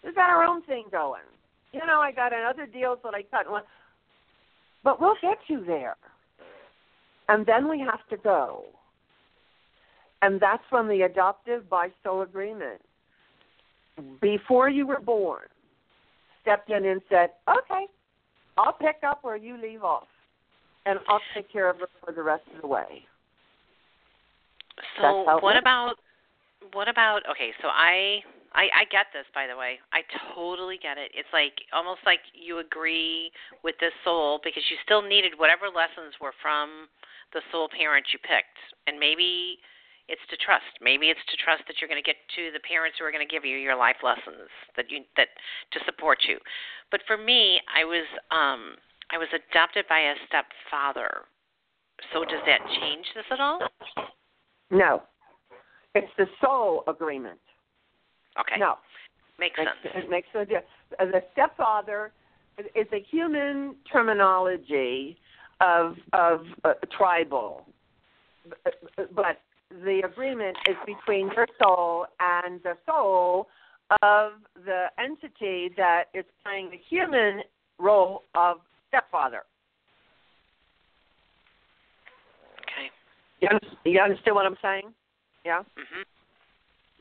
[0.02, 1.20] We've got our own thing going.
[1.72, 3.46] You know, I got other deals that I cut.
[4.83, 5.96] But we'll get you there.
[7.28, 8.64] And then we have to go.
[10.22, 12.80] And that's when the adoptive by soul agreement,
[14.20, 15.42] before you were born,
[16.42, 17.87] stepped in and said, okay,
[18.59, 20.09] I'll pick up where you leave off.
[20.90, 23.07] And I'll take care of her for the rest of the way.
[24.98, 25.94] So what about
[26.72, 28.18] what about okay, so I
[28.50, 29.79] I, I get this, by the way.
[29.94, 30.03] I
[30.35, 31.14] totally get it.
[31.14, 33.31] It's like almost like you agree
[33.62, 36.90] with this soul because you still needed whatever lessons were from
[37.33, 38.59] the soul parent you picked,
[38.90, 39.62] and maybe
[40.11, 40.74] it's to trust.
[40.83, 43.22] Maybe it's to trust that you're going to get to the parents who are going
[43.22, 45.31] to give you your life lessons that you that
[45.70, 46.42] to support you.
[46.90, 48.74] But for me, I was um
[49.12, 51.23] I was adopted by a stepfather.
[52.12, 53.61] So does that change this at all?
[54.70, 55.03] No.
[55.94, 57.40] It's the soul agreement.
[58.38, 58.59] Okay.
[58.59, 58.75] No.
[59.38, 60.05] Makes it, sense.
[60.05, 60.66] It makes no difference.
[60.99, 62.12] The stepfather
[62.75, 65.16] is a human terminology
[65.61, 67.66] of of uh, tribal,
[69.14, 69.40] but
[69.85, 73.49] the agreement is between your soul and the soul
[74.03, 74.33] of
[74.64, 77.42] the entity that is playing the human
[77.79, 78.59] role of
[78.90, 79.46] stepfather.
[82.66, 82.90] Okay.
[83.40, 84.92] You understand, you understand what I'm saying?
[85.46, 85.62] Yeah.
[85.79, 86.05] Mhm.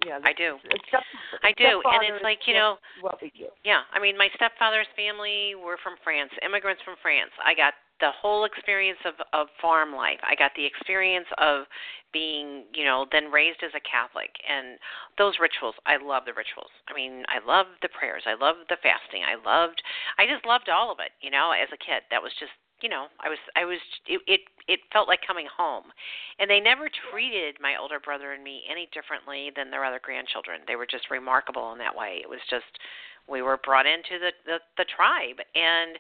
[0.06, 0.56] Yeah, I do.
[0.88, 1.04] Step,
[1.44, 3.52] I do, and it's like you know, what we do.
[3.66, 7.32] Yeah, I mean, my stepfather's family were from France, immigrants from France.
[7.44, 10.20] I got the whole experience of of farm life.
[10.24, 11.66] I got the experience of
[12.12, 14.80] being, you know, then raised as a Catholic, and
[15.18, 15.76] those rituals.
[15.86, 16.72] I love the rituals.
[16.90, 18.24] I mean, I loved the prayers.
[18.26, 19.22] I loved the fasting.
[19.22, 19.82] I loved.
[20.18, 21.12] I just loved all of it.
[21.22, 24.22] You know, as a kid, that was just you know, I was I was it,
[24.28, 25.92] it it felt like coming home.
[26.40, 30.62] And they never treated my older brother and me any differently than their other grandchildren.
[30.68, 32.20] They were just remarkable in that way.
[32.22, 32.80] It was just
[33.28, 36.00] we were brought into the the, the tribe and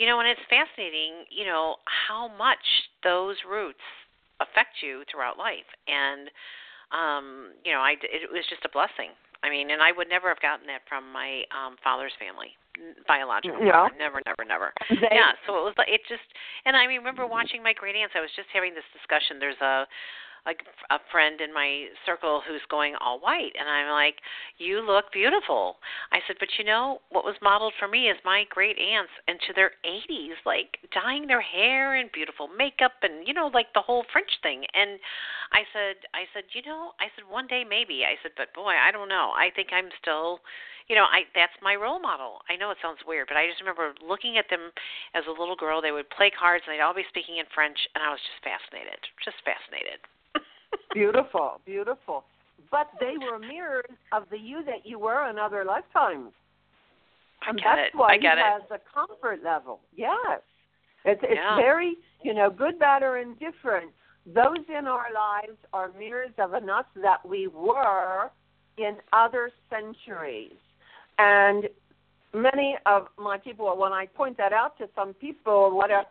[0.00, 2.64] you know, and it's fascinating, you know, how much
[3.04, 3.84] those roots
[4.40, 5.68] affect you throughout life.
[5.84, 6.32] And
[6.88, 9.12] um, you know, I it was just a blessing.
[9.44, 12.56] I mean, and I would never have gotten that from my um father's family
[13.04, 13.88] biological yeah.
[13.98, 16.24] never never never they, yeah so it was like it just
[16.64, 19.84] and i remember watching my great aunts i was just having this discussion there's a
[20.46, 24.20] like a friend in my circle who's going all white and I'm like,
[24.58, 25.78] "You look beautiful."
[26.12, 29.52] I said, "But you know, what was modeled for me is my great aunts into
[29.52, 34.04] their 80s like dyeing their hair and beautiful makeup and you know like the whole
[34.12, 34.98] French thing." And
[35.52, 38.74] I said I said, "You know, I said one day maybe." I said, "But boy,
[38.74, 39.32] I don't know.
[39.36, 40.40] I think I'm still
[40.88, 42.42] you know, I that's my role model.
[42.50, 44.72] I know it sounds weird, but I just remember looking at them
[45.14, 45.80] as a little girl.
[45.80, 48.42] They would play cards and they'd all be speaking in French and I was just
[48.42, 48.98] fascinated.
[49.22, 50.00] Just fascinated
[50.92, 52.24] beautiful, beautiful.
[52.70, 56.32] But they were mirrors of the you that you were in other lifetimes.
[57.42, 57.98] I and get that's it.
[57.98, 58.46] why I get he it.
[58.46, 59.80] has a comfort level.
[59.96, 60.40] Yes.
[61.04, 61.56] It's it's Yeah.
[61.56, 63.90] very, you know, good, bad, or indifferent.
[64.26, 68.30] Those in our lives are mirrors of an us that we were
[68.76, 70.52] in other centuries.
[71.18, 71.68] And
[72.34, 76.04] many of my people, when I point that out to some people, whatever,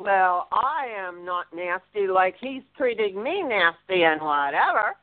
[0.00, 4.96] well, I am not nasty like he's treating me nasty and whatever.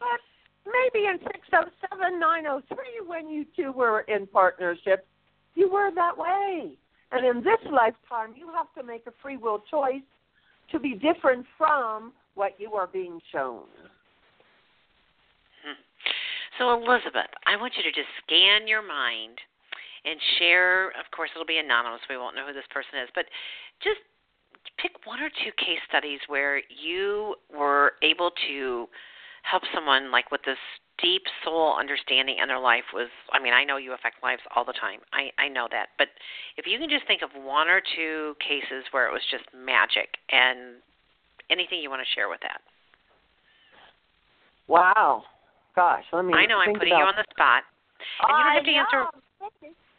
[0.00, 0.20] But
[0.66, 5.06] maybe in 607, 903, when you two were in partnership,
[5.54, 6.72] you were that way.
[7.12, 10.02] And in this lifetime, you have to make a free will choice
[10.72, 13.62] to be different from what you are being shown.
[15.62, 15.78] Hmm.
[16.58, 19.38] So, Elizabeth, I want you to just scan your mind
[20.04, 20.88] and share.
[20.98, 22.00] Of course, it'll be anonymous.
[22.10, 23.26] We won't know who this person is, but
[23.82, 24.00] just
[24.78, 28.86] pick one or two case studies where you were able to
[29.42, 30.58] help someone like with this
[31.02, 34.64] deep soul understanding in their life was I mean, I know you affect lives all
[34.64, 35.00] the time.
[35.12, 35.88] I I know that.
[35.98, 36.08] But
[36.56, 40.16] if you can just think of one or two cases where it was just magic
[40.30, 40.80] and
[41.50, 42.60] anything you want to share with that.
[44.66, 45.24] Wow.
[45.76, 46.32] Gosh, let me.
[46.32, 47.64] I know I'm putting about you on the spot.
[48.22, 49.00] And you don't have to answer.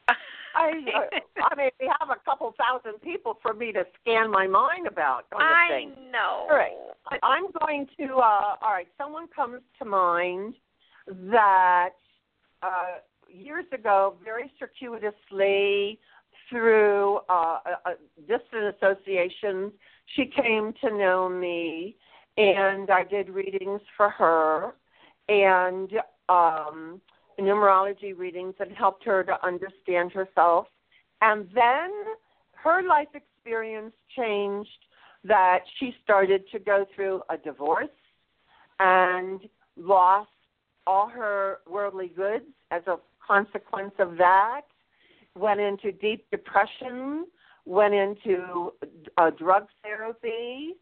[0.55, 0.71] I,
[1.51, 5.29] I mean, we have a couple thousand people for me to scan my mind about.
[5.29, 6.11] Kind of I thing.
[6.11, 6.47] know.
[6.49, 7.19] All right.
[7.23, 8.15] I'm going to.
[8.15, 8.87] Uh, all right.
[8.97, 10.55] Someone comes to mind
[11.07, 11.89] that
[12.63, 15.99] uh, years ago, very circuitously,
[16.49, 19.71] through uh, uh, distant associations,
[20.15, 21.95] she came to know me,
[22.37, 24.75] and I did readings for her,
[25.27, 25.91] and
[26.29, 27.01] um,
[27.39, 30.67] numerology readings, and helped her to understand herself.
[31.21, 31.91] And then
[32.53, 34.69] her life experience changed
[35.23, 37.87] that she started to go through a divorce
[38.79, 39.41] and
[39.77, 40.29] lost
[40.87, 44.61] all her worldly goods as a consequence of that,
[45.37, 47.25] went into deep depression,
[47.65, 48.71] went into
[49.17, 50.75] uh, drug therapy,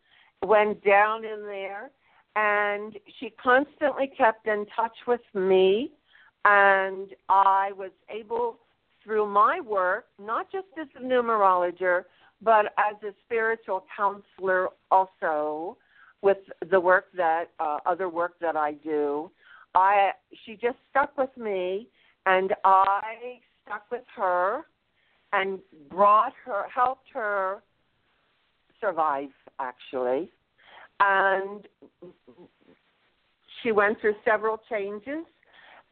[0.45, 1.89] went down in there,
[2.35, 5.91] and she constantly kept in touch with me.
[6.45, 8.57] And I was able,
[9.03, 12.05] through my work, not just as a numerologist,
[12.41, 15.77] but as a spiritual counselor also,
[16.21, 16.37] with
[16.71, 19.29] the work that uh, other work that I do,
[19.75, 20.11] I
[20.45, 21.87] she just stuck with me,
[22.25, 24.61] and I stuck with her,
[25.33, 27.61] and brought her, helped her
[28.79, 29.29] survive
[29.59, 30.29] actually,
[30.99, 31.67] and
[33.61, 35.25] she went through several changes,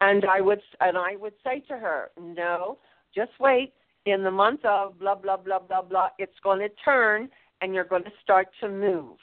[0.01, 2.77] and I would and I would say to her, no,
[3.15, 3.73] just wait.
[4.05, 7.29] In the month of blah blah blah blah blah, it's going to turn,
[7.61, 9.17] and you're going to start to move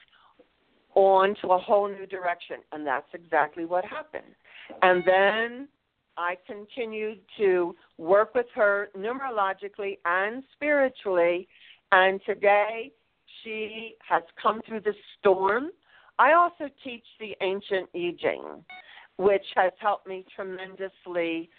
[0.95, 4.35] on to a whole new direction, and that's exactly what happened.
[4.83, 5.69] And then
[6.17, 11.49] I continued to work with her numerologically and spiritually,
[11.93, 12.93] and today
[13.43, 15.71] she has come through the storm.
[16.19, 18.65] I also teach the ancient I Ching,
[19.19, 21.51] which has helped me tremendously,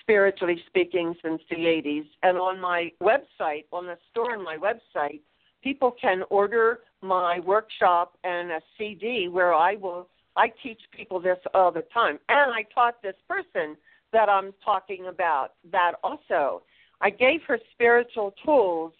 [0.00, 2.06] spiritually speaking, since the 80s.
[2.22, 5.20] And on my website, on the store on my website,
[5.62, 11.38] people can order my workshop and a CD where I will I teach people this
[11.52, 12.18] all the time.
[12.28, 13.76] And I taught this person
[14.12, 16.62] that I'm talking about that also.
[17.00, 18.92] I gave her spiritual tools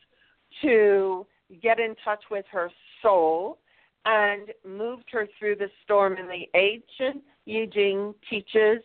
[0.62, 1.26] to
[1.62, 2.70] get in touch with her
[3.02, 3.58] soul
[4.04, 6.16] and moved her through the storm.
[6.16, 8.82] And the ancient Ching teaches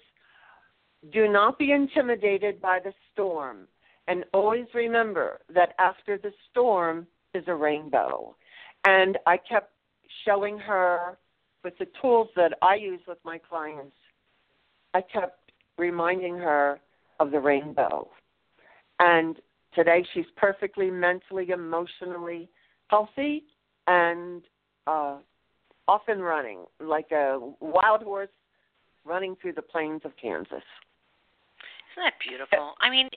[1.11, 3.67] do not be intimidated by the storm.
[4.07, 8.35] And always remember that after the storm is a rainbow.
[8.85, 9.71] And I kept
[10.25, 11.17] showing her
[11.63, 13.95] with the tools that I use with my clients,
[14.93, 16.79] I kept reminding her
[17.19, 18.09] of the rainbow.
[18.99, 19.37] And
[19.73, 22.49] today she's perfectly mentally, emotionally
[22.87, 23.43] healthy
[23.87, 24.43] and
[24.87, 25.17] uh,
[25.87, 28.29] off and running like a wild horse
[29.05, 30.63] running through the plains of Kansas.
[31.93, 32.73] Isn't that beautiful?
[32.79, 33.09] I mean,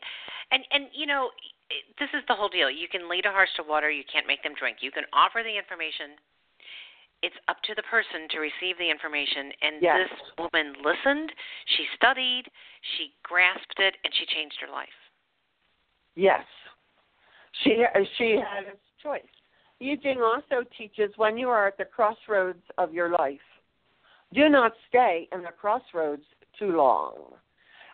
[0.51, 1.31] and and you know,
[1.99, 2.71] this is the whole deal.
[2.71, 3.91] You can lead a horse to water.
[3.91, 4.79] You can't make them drink.
[4.81, 6.19] You can offer the information
[7.23, 9.53] it's up to the person to receive the information.
[9.63, 9.97] And yes.
[10.05, 11.33] this woman listened,
[11.77, 12.45] she studied,
[12.97, 14.99] she grasped it, and she changed her life.
[16.15, 16.45] Yes,
[17.63, 17.85] she
[18.17, 19.23] she had a choice.
[19.81, 23.39] I Ching also teaches when you are at the crossroads of your life,
[24.33, 26.25] do not stay in the crossroads
[26.59, 27.15] too long.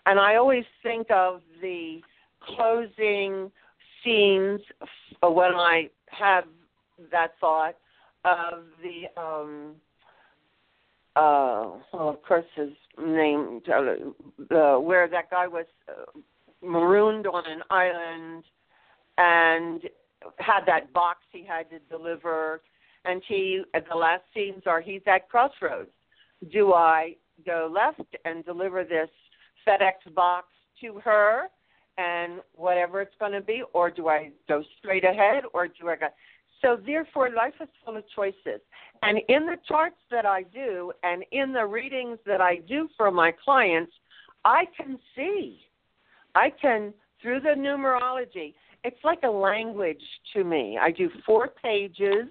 [0.07, 2.01] And I always think of the
[2.41, 3.51] closing
[4.03, 4.61] scenes
[5.23, 6.45] when I have
[7.11, 7.77] that thought
[8.25, 9.75] of the um
[11.17, 12.71] uh well of course his
[13.05, 16.19] name uh, where that guy was uh,
[16.65, 18.45] marooned on an island
[19.19, 19.83] and
[20.39, 22.61] had that box he had to deliver
[23.05, 25.91] and he the last scenes are he's at crossroads
[26.53, 29.11] do i go left and deliver this
[29.67, 30.47] fedex box
[30.81, 31.49] to her
[31.99, 35.97] and whatever it's going to be or do i go straight ahead or do i
[35.97, 36.07] go
[36.63, 38.61] so therefore, life is full of choices.
[39.03, 43.11] And in the charts that I do, and in the readings that I do for
[43.11, 43.93] my clients,
[44.45, 45.61] I can see.
[46.35, 48.55] I can through the numerology.
[48.85, 50.03] It's like a language
[50.35, 50.79] to me.
[50.81, 52.29] I do four pages,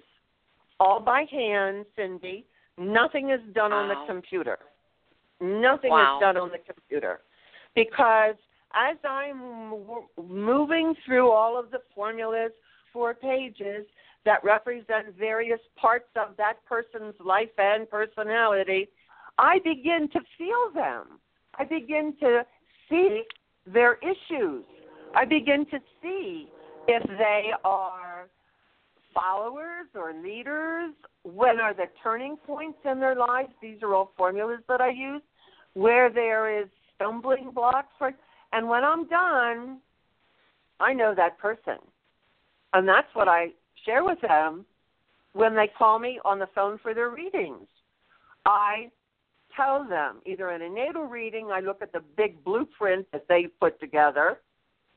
[0.78, 2.44] all by hand, Cynde.
[2.78, 3.78] Nothing is done wow.
[3.78, 4.58] on the computer.
[5.40, 6.16] Nothing wow.
[6.16, 7.20] is done on the computer
[7.74, 8.34] because
[8.74, 9.72] as I'm
[10.22, 12.52] moving through all of the formulas,
[12.92, 13.86] four pages,
[14.24, 18.88] that represent various parts of that person's life and personality,
[19.38, 21.18] I begin to feel them.
[21.58, 22.46] I begin to
[22.88, 23.22] see
[23.66, 24.64] their issues.
[25.14, 26.48] I begin to see
[26.88, 28.28] if they are
[29.14, 30.92] followers or leaders.
[31.22, 33.50] When are the turning points in their lives?
[33.60, 35.22] These are all formulas that I use.
[35.74, 38.12] where there is stumbling blocks for
[38.52, 39.78] and when I'm done,
[40.78, 41.78] I know that person.
[42.74, 43.48] And that's what I
[43.84, 44.64] share with them
[45.32, 47.66] when they call me on the phone for their readings.
[48.44, 48.90] I
[49.56, 53.46] tell them either in a natal reading, I look at the big blueprint that they
[53.60, 54.40] put together.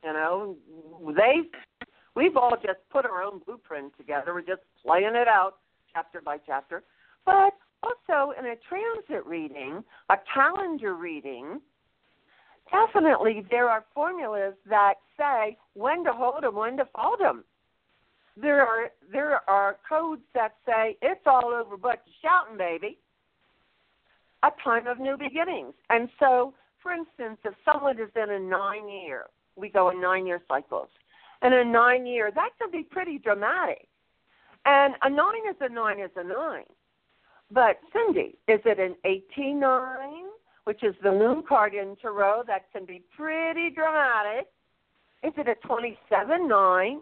[0.06, 0.56] You know,
[1.16, 1.50] they
[2.16, 4.36] we've all just put our own blueprint together.
[4.36, 5.56] We're just playing it out
[5.92, 6.84] chapter by chapter.
[7.26, 11.60] But also in a transit reading, a calendar reading,
[12.70, 17.44] definitely there are formulas that say when to hold them, when to fold them.
[18.38, 23.00] There are there are codes that say it's all over but shouting, baby.
[24.44, 25.74] A time of new beginnings.
[25.90, 26.54] And so,
[26.84, 29.26] for instance, if someone is in a nine year,
[29.56, 30.90] we go in nine year cycles.
[31.42, 33.88] And a nine year, that can be pretty dramatic.
[34.66, 36.66] And a nine is a nine is a nine.
[37.52, 40.26] But Cynde, is it an 18 nine?
[40.66, 44.48] which is the moon card in tarot that can be pretty dramatic.
[45.24, 47.02] Is it a 27 9,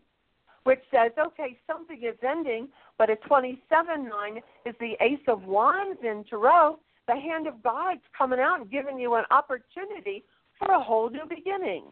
[0.64, 6.00] which says, okay, something is ending, but a 27 9 is the Ace of Wands
[6.04, 6.78] in tarot.
[7.08, 10.24] The hand of God's coming out and giving you an opportunity
[10.58, 11.84] for a whole new beginning.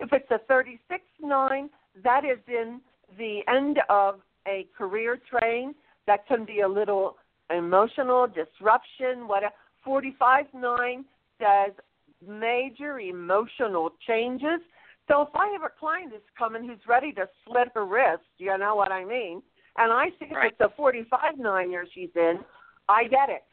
[0.00, 1.70] If it's a 36 9,
[2.02, 2.80] that is in
[3.18, 5.74] the end of a career train
[6.06, 7.16] that can be a little
[7.50, 9.50] emotional disruption, What a
[9.84, 11.04] 45 9
[11.38, 11.72] says
[12.26, 14.60] major emotional changes.
[15.08, 18.56] So if I have a client who's coming who's ready to slit her wrist, you
[18.58, 19.42] know what I mean,
[19.76, 20.52] and I see right.
[20.52, 22.38] it's a 45 9 year she's in,
[22.88, 23.44] I get it.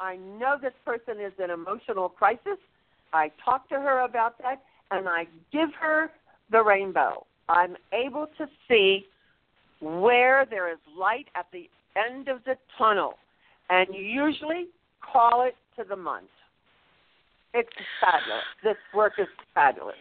[0.00, 2.58] I know this person is in emotional crisis.
[3.12, 6.10] I talk to her about that, and I give her
[6.50, 7.26] the rainbow.
[7.48, 9.04] I'm able to see
[9.80, 13.14] where there is light at the end of the tunnel,
[13.70, 14.66] and you usually
[15.00, 16.26] call it to the month.
[17.54, 17.68] It's
[18.00, 18.44] fabulous.
[18.62, 19.96] This work is fabulous.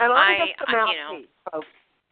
[0.00, 1.66] And I'm I, just a mouthpiece, you know- folks.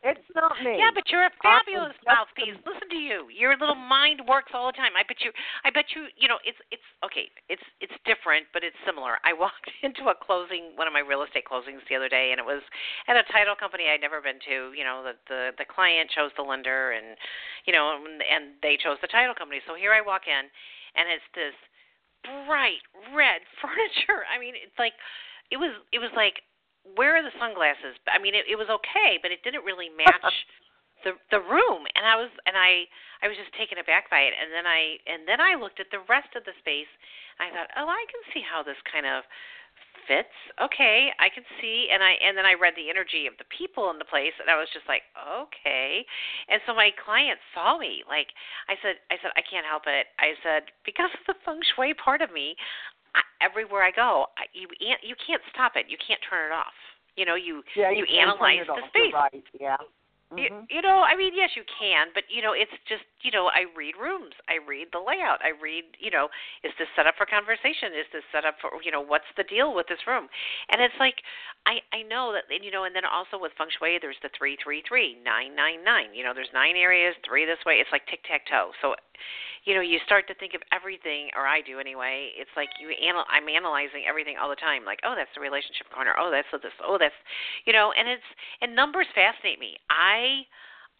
[0.06, 0.78] It's not me.
[0.78, 2.54] Yeah, but you're a fabulous mouthpiece.
[2.62, 3.26] Listen to you.
[3.34, 4.94] Your little mind works all the time.
[4.94, 5.34] I bet you.
[5.66, 6.06] I bet you.
[6.14, 7.26] You know, it's it's okay.
[7.50, 9.18] It's it's different, but it's similar.
[9.26, 12.38] I walked into a closing, one of my real estate closings the other day, and
[12.38, 12.62] it was
[13.10, 14.70] at a title company I'd never been to.
[14.70, 17.18] You know, the the the client chose the lender, and
[17.66, 19.58] you know, and, and they chose the title company.
[19.66, 20.46] So here I walk in,
[20.94, 21.56] and it's this
[22.22, 24.22] bright red furniture.
[24.30, 24.94] I mean, it's like
[25.50, 26.46] it was it was like
[26.94, 27.98] where are the sunglasses?
[28.06, 30.22] I mean, it, it was okay, but it didn't really match
[31.04, 31.82] the the room.
[31.98, 32.86] And I was and I
[33.20, 34.34] I was just taken aback by it.
[34.36, 36.90] And then I and then I looked at the rest of the space.
[37.38, 39.26] and I thought, oh, I can see how this kind of
[40.06, 40.32] fits.
[40.62, 41.88] Okay, I can see.
[41.90, 44.48] And I and then I read the energy of the people in the place, and
[44.48, 46.06] I was just like, okay.
[46.48, 48.06] And so my client saw me.
[48.06, 48.30] Like
[48.70, 50.10] I said, I said I can't help it.
[50.18, 52.56] I said because of the feng shui part of me,
[53.16, 55.86] I, everywhere I go, I, you you can't stop it.
[55.88, 56.76] You can't turn it off.
[57.16, 58.92] You know, you yeah, you can't analyze the off.
[58.92, 59.12] space.
[59.12, 59.44] Right.
[59.58, 59.80] Yeah.
[60.34, 60.66] You, Mhm.
[60.68, 63.66] you know, I mean, yes, you can, but you know, it's just you know, I
[63.74, 66.28] read rooms, I read the layout, I read, you know,
[66.62, 67.92] is this set up for conversation?
[67.94, 70.28] Is this set up for, you know, what's the deal with this room?
[70.68, 71.22] And it's like,
[71.64, 74.30] I I know that, and, you know, and then also with feng shui, there's the
[74.36, 76.14] three three three nine nine nine.
[76.14, 77.76] You know, there's nine areas, three this way.
[77.80, 78.72] It's like tic tac toe.
[78.82, 78.94] So,
[79.64, 82.30] you know, you start to think of everything, or I do anyway.
[82.36, 84.84] It's like you anal- I'm analyzing everything all the time.
[84.84, 86.14] Like, oh, that's the relationship corner.
[86.18, 86.72] Oh, that's this.
[86.84, 87.16] Oh, that's,
[87.64, 88.28] you know, and it's
[88.60, 89.76] and numbers fascinate me.
[89.90, 90.46] I I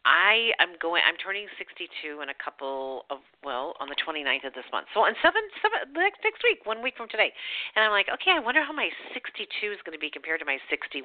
[0.07, 1.03] I am going.
[1.03, 4.87] I'm turning 62 in a couple of well, on the 29th of this month.
[4.95, 7.35] So on seven, seven next next week, one week from today,
[7.75, 10.47] and I'm like, okay, I wonder how my 62 is going to be compared to
[10.47, 11.03] my 61.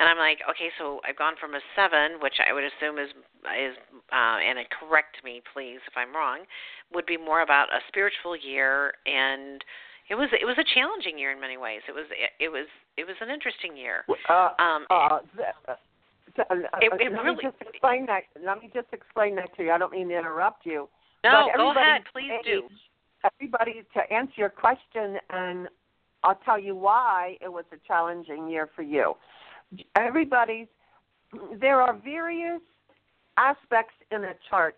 [0.00, 3.12] And I'm like, okay, so I've gone from a seven, which I would assume is
[3.60, 3.76] is
[4.08, 6.48] uh, and correct me please if I'm wrong,
[6.96, 9.60] would be more about a spiritual year and.
[10.12, 11.80] It was it was a challenging year in many ways.
[11.88, 12.68] It was it, it was
[13.00, 14.04] it was an interesting year.
[14.28, 15.76] Uh, Um, uh, th- uh, uh,
[16.36, 18.24] It- uh, it let really- me just explain that.
[18.40, 19.72] Let me just explain that to you.
[19.72, 20.88] I don't mean to interrupt you.
[21.22, 22.68] no, go ahead, please do.
[23.24, 25.68] Everybody, to answer your question, and
[26.22, 29.16] I'll tell you why it was a challenging year for you.
[29.96, 30.68] Everybody's,
[31.58, 32.60] there are various
[33.38, 34.76] aspects in a chart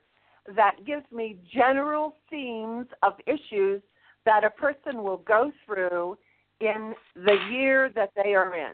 [0.55, 3.83] that gives me general themes of issues
[4.25, 6.17] that a person will go through
[6.61, 8.73] in the year that they are in,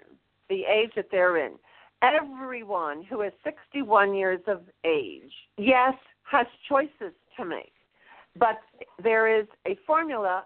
[0.48, 1.52] the age that they're in.
[2.02, 5.94] Everyone who is 61 years of age, yes,
[6.24, 7.72] has choices to make,
[8.36, 8.58] but
[9.02, 10.44] there is a formula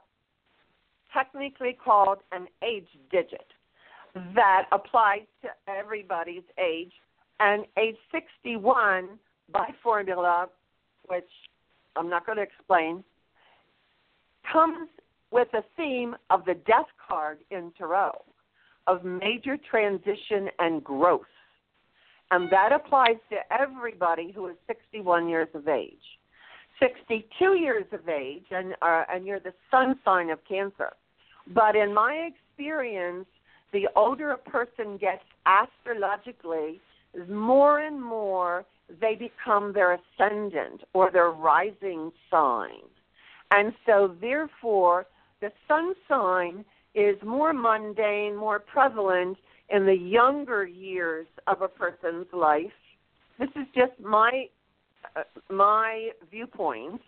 [1.13, 3.47] technically called an age digit
[4.35, 6.93] that applies to everybody's age.
[7.41, 9.09] And age 61
[9.53, 10.49] by formula,
[11.09, 11.29] which
[11.97, 13.05] I'm not going to explain,
[14.51, 14.89] comes
[15.31, 18.23] with the theme of the death card in Tarot
[18.87, 21.27] of major transition and growth.
[22.31, 25.95] And that applies to everybody who is 61 years of age.
[26.81, 30.93] 62 years of age, and, uh, and you're the sun sign of Cancer.
[31.47, 33.27] But in my experience,
[33.73, 36.81] the older a person gets astrologically,
[37.29, 38.65] more and more
[39.01, 42.83] they become their ascendant or their rising sign.
[43.51, 45.07] And so, therefore,
[45.41, 46.65] the sun sign
[46.95, 49.39] is more mundane, more prevalent
[49.71, 52.67] in the younger years of a person's life.
[53.39, 54.47] This is just my
[55.15, 57.01] uh, my viewpoint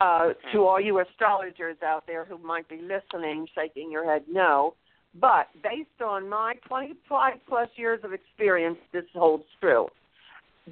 [0.00, 4.74] uh, to all you astrologers out there who might be listening, shaking your head no.
[5.20, 9.88] But based on my 25 plus years of experience, this holds true.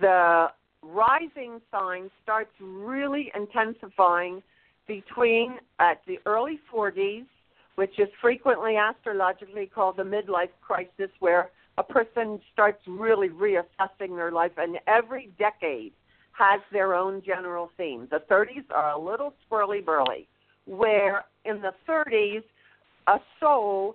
[0.01, 0.47] The
[0.83, 4.43] rising sign starts really intensifying
[4.87, 7.27] between at the early 40s,
[7.79, 14.33] which is frequently astrologically called the midlife crisis, where a person starts really reassessing their
[14.33, 15.93] life, and every decade
[16.33, 18.09] has their own general theme.
[18.11, 20.26] The 30s are a little squirrely burly,
[20.66, 22.43] where in the 30s,
[23.07, 23.95] a soul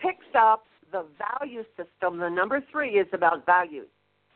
[0.00, 1.04] picks up the
[1.38, 2.18] value system.
[2.18, 3.86] The number three is about values.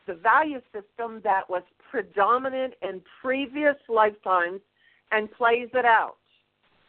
[0.07, 4.61] The value system that was predominant in previous lifetimes
[5.11, 6.15] and plays it out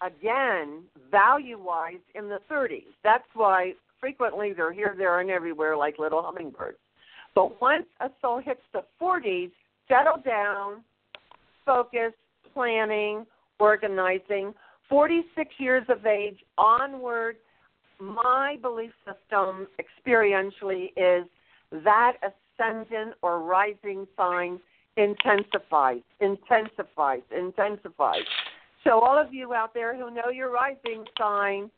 [0.03, 2.84] again, value wise, in the 30s.
[3.03, 6.78] That's why frequently they're here, there, and everywhere like little hummingbirds.
[7.34, 9.51] But once a soul hits the 40s,
[9.88, 10.82] settle down,
[11.66, 12.12] focus,
[12.53, 13.26] planning,
[13.59, 14.55] organizing.
[14.88, 17.36] 46 years of age onward,
[18.01, 21.26] my belief system experientially is
[21.82, 24.61] that ascendant or rising sign
[24.97, 28.22] intensifies, intensifies, intensifies.
[28.85, 31.70] So, all of you out there who know your rising sign,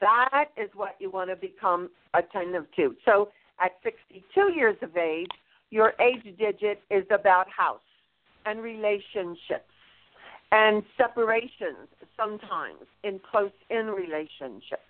[0.00, 2.94] that is what you want to become attentive to.
[3.04, 3.30] So,
[3.60, 5.30] at 62 years of age,
[5.70, 7.80] your age digit is about house
[8.46, 9.64] and relationships
[10.52, 14.82] and separations sometimes in close in relationships.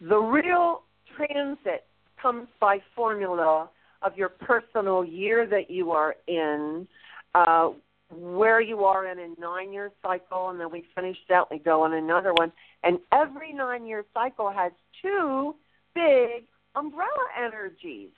[0.00, 0.82] The real
[1.16, 1.84] transit
[2.20, 3.68] comes by formula
[4.02, 6.86] of your personal year that you are in,
[7.34, 7.70] uh,
[8.10, 11.82] where you are in a nine year cycle, and then we finish that, we go
[11.82, 12.52] on another one.
[12.82, 15.54] And every nine year cycle has two
[15.94, 16.44] big
[16.74, 18.10] umbrella energies,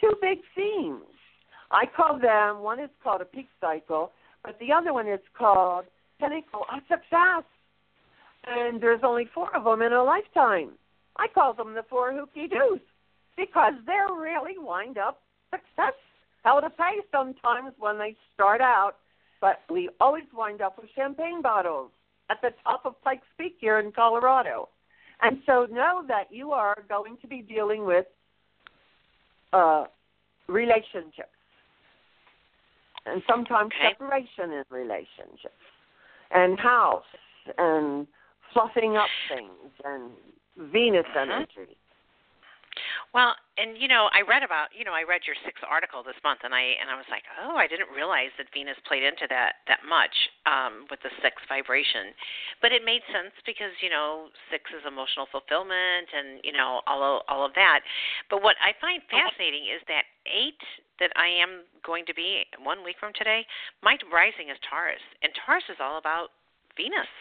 [0.00, 1.04] two big themes.
[1.70, 4.12] I call them, one is called a peak cycle,
[4.44, 5.86] but the other one is called
[6.20, 7.44] pinnacle of success.
[8.46, 10.72] And there's only four of them in a lifetime.
[11.16, 12.80] I call them the four hooky doos
[13.36, 15.20] because they're really wind up
[15.50, 15.94] success.
[16.44, 18.96] Hell to pay sometimes when they start out
[19.42, 21.90] but we always wind up with champagne bottles
[22.30, 24.68] at the top of Pikes Peak here in Colorado.
[25.20, 28.06] And so know that you are going to be dealing with
[29.52, 29.84] uh,
[30.46, 31.28] relationships
[33.04, 33.92] and sometimes okay.
[33.92, 35.54] separation in relationships
[36.30, 37.02] and house
[37.58, 38.06] and
[38.52, 40.12] fluffing up things and
[40.72, 41.20] Venus uh-huh.
[41.34, 41.76] energy.
[43.12, 46.16] Well, and you know, I read about you know I read your sixth article this
[46.24, 49.28] month, and I and I was like, oh, I didn't realize that Venus played into
[49.28, 50.16] that that much
[50.48, 52.16] um, with the sixth vibration,
[52.64, 57.04] but it made sense because you know six is emotional fulfillment and you know all
[57.04, 57.84] of, all of that.
[58.32, 60.60] But what I find fascinating is that eight
[60.96, 63.44] that I am going to be one week from today,
[63.84, 66.32] my rising is Taurus, and Taurus is all about
[66.80, 67.12] Venus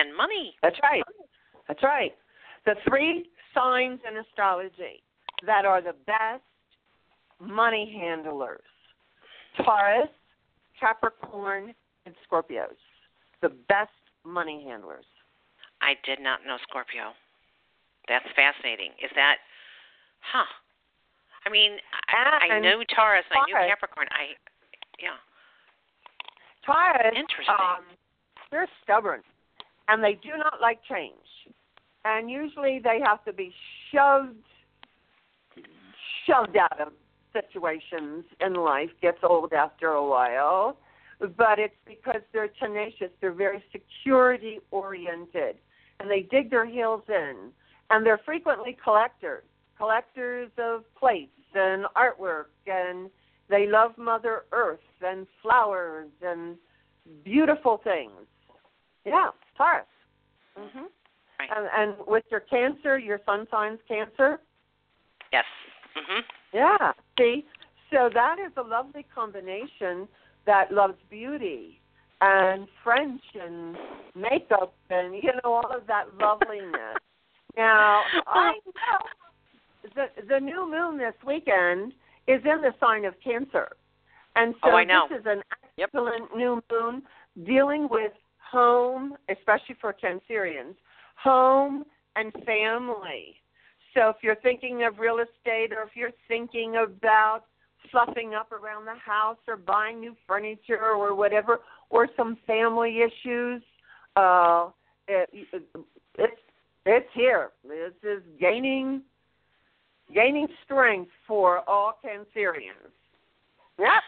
[0.00, 0.56] and money.
[0.64, 1.04] That's right.
[1.68, 2.16] That's right.
[2.64, 5.02] The three signs in astrology
[5.46, 6.42] that are the best
[7.40, 8.60] money handlers
[9.64, 10.08] Taurus,
[10.78, 12.76] Capricorn, and Scorpios.
[13.40, 13.90] The best
[14.24, 15.06] money handlers.
[15.80, 17.12] I did not know Scorpio.
[18.08, 18.90] That's fascinating.
[19.02, 19.36] Is that,
[20.20, 20.44] huh?
[21.44, 21.78] I mean,
[22.08, 24.08] I, I knew Taurus, and I knew Capricorn.
[24.10, 24.36] I,
[25.00, 25.16] yeah.
[26.64, 27.54] Taurus, Interesting.
[27.56, 27.84] Um,
[28.50, 29.22] they're stubborn,
[29.88, 31.14] and they do not like change
[32.06, 33.52] and usually they have to be
[33.92, 34.36] shoved
[36.26, 36.92] shoved out of
[37.32, 40.76] situations in life gets old after a while.
[41.20, 45.56] But it's because they're tenacious they're very security oriented
[45.98, 47.50] and they dig their heels in.
[47.90, 49.44] And they're frequently collectors
[49.78, 53.10] collectors of plates and artwork and
[53.48, 56.56] they love mother earth and flowers and
[57.24, 58.26] beautiful things.
[59.04, 59.86] Yeah taurus
[60.58, 60.86] mhm
[61.38, 61.50] Right.
[61.54, 64.40] And, and with your cancer, your sun signs cancer.
[65.32, 65.44] Yes.
[65.96, 66.22] Mhm.
[66.52, 66.92] Yeah.
[67.18, 67.44] See,
[67.92, 70.08] so that is a lovely combination
[70.46, 71.80] that loves beauty,
[72.20, 73.76] and French and
[74.14, 76.96] makeup and you know all of that loveliness.
[77.56, 78.98] now I know
[79.94, 81.92] the the new moon this weekend
[82.26, 83.68] is in the sign of Cancer,
[84.36, 85.06] and so oh, I know.
[85.10, 85.42] this is an
[85.76, 85.90] Yep.
[85.92, 87.02] excellent new moon
[87.44, 90.74] dealing with home, especially for Cancerians,
[91.16, 93.36] home and family.
[93.94, 97.42] So if you're thinking of real estate or if you're thinking about
[97.90, 101.60] fluffing up around the house or buying new furniture or whatever,
[101.90, 103.62] or some family issues,
[104.16, 104.68] uh,
[105.08, 105.62] it, it,
[106.18, 106.40] it's
[106.84, 107.50] it's here.
[107.66, 109.02] This is gaining
[110.14, 112.92] gaining strength for all Cancerians.
[113.78, 114.02] Yep.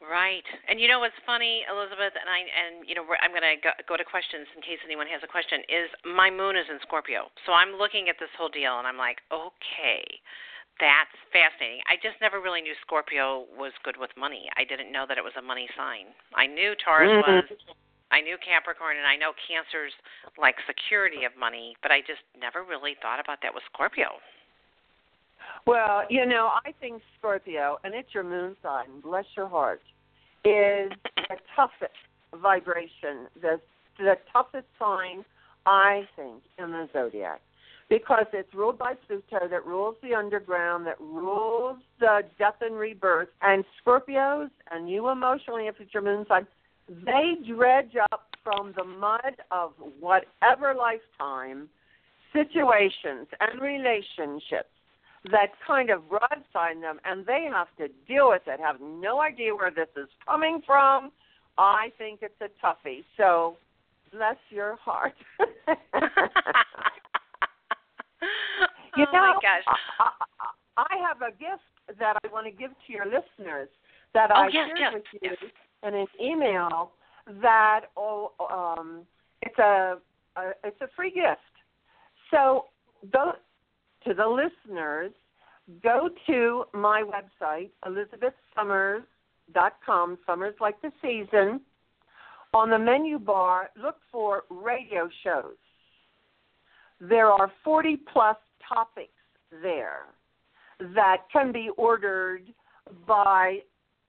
[0.00, 0.44] Right.
[0.64, 4.00] And you know what's funny, Elizabeth, and I and you know I'm going to go,
[4.00, 5.60] to questions in case anyone has a question.
[5.68, 8.96] Is my moon is in Scorpio, so I'm looking at this whole deal and I'm
[8.96, 10.00] like, okay,
[10.80, 11.84] that's fascinating.
[11.84, 14.48] I just never really knew Scorpio was good with money.
[14.56, 16.16] I didn't know that it was a money sign.
[16.32, 17.20] I knew Taurus Mhm.
[17.20, 17.44] was.
[18.10, 19.94] I knew Capricorn, and I know Cancer's
[20.40, 24.18] like security of money, but I just never really thought about that with Scorpio.
[25.66, 29.82] Well, you know, I think Scorpio, and it's your moon sign, bless your heart,
[30.44, 31.92] is the toughest
[32.40, 33.60] vibration, the
[33.98, 35.24] the toughest sign
[35.66, 37.40] I think in the zodiac.
[37.90, 43.28] Because it's ruled by Pluto that rules the underground, that rules the death and rebirth.
[43.42, 46.46] And Scorpios and you emotionally, if it's your moon sign,
[46.88, 51.68] they dredge up from the mud of whatever lifetime
[52.32, 54.70] situations and relationships
[55.30, 59.54] that kind of broadside them and they have to deal with it, have no idea
[59.54, 61.12] where this is coming from.
[61.58, 63.04] I think it's a toughie.
[63.16, 63.56] So
[64.12, 65.14] bless your heart.
[65.40, 65.46] you
[69.06, 69.64] oh know, my gosh.
[69.98, 70.10] I,
[70.40, 70.46] I
[70.76, 73.68] I have a gift that I want to give to your listeners
[74.14, 75.36] that Oh, I yes, shared yes, with you yes.
[75.86, 76.92] in an email
[77.42, 79.02] that oh, um,
[79.42, 79.98] it's a,
[80.36, 81.40] a it's a free gift.
[82.30, 82.66] So
[83.12, 83.32] go
[84.04, 85.12] to the listeners.
[85.82, 90.18] Go to my website, elizabethsummers.com.
[90.26, 91.60] Summers like the season.
[92.52, 95.54] On the menu bar, look for radio shows.
[97.00, 98.36] There are 40 plus
[98.68, 99.12] topics
[99.62, 100.06] there
[100.94, 102.42] that can be ordered
[103.06, 103.58] by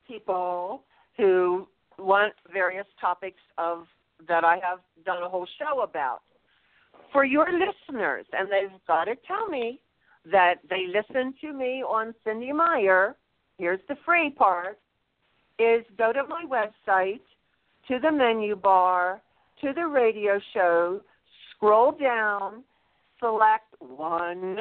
[0.08, 0.84] people
[1.18, 1.68] who
[2.00, 3.86] want various topics of
[4.28, 6.22] that I have done a whole show about.
[7.12, 9.82] For your listeners, and they've got to tell me
[10.32, 13.16] that they listen to me on Cynde Meyer.
[13.58, 14.80] Here's the free part:
[15.60, 17.22] is go to my website,
[17.88, 19.22] to the menu bar,
[19.62, 21.02] to the radio show,
[21.52, 22.64] scroll down,
[23.20, 24.58] select one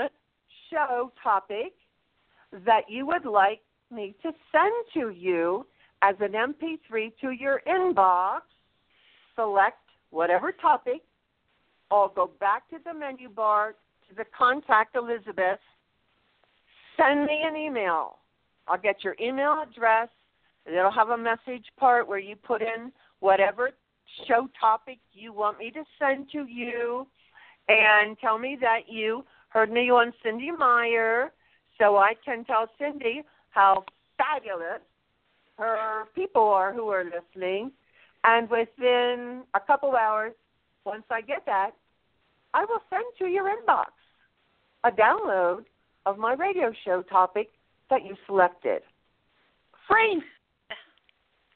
[0.70, 1.72] show topic
[2.66, 5.66] that you would like me to send to you
[6.02, 8.40] as an MP3 to your inbox.
[9.36, 9.78] Select
[10.10, 11.02] whatever topic.
[11.90, 13.74] I'll go back to the menu bar
[14.08, 15.58] to the contact Elizabeth.
[16.96, 18.18] Send me an email.
[18.68, 20.08] I'll get your email address.
[20.66, 23.70] It'll have a message part where you put in whatever
[24.26, 27.06] show topic you want me to send to you
[27.68, 31.32] and tell me that you heard me on Cynde Meyer
[31.78, 33.84] so I can tell Cynde how
[34.18, 34.80] fabulous
[35.58, 37.72] her people are who are listening.
[38.24, 40.32] And within a couple hours,
[40.84, 41.70] once I get that,
[42.54, 43.86] I will send to your inbox
[44.84, 45.64] a download
[46.06, 47.48] of my radio show topic
[47.90, 48.82] that you selected.
[49.88, 50.22] Free.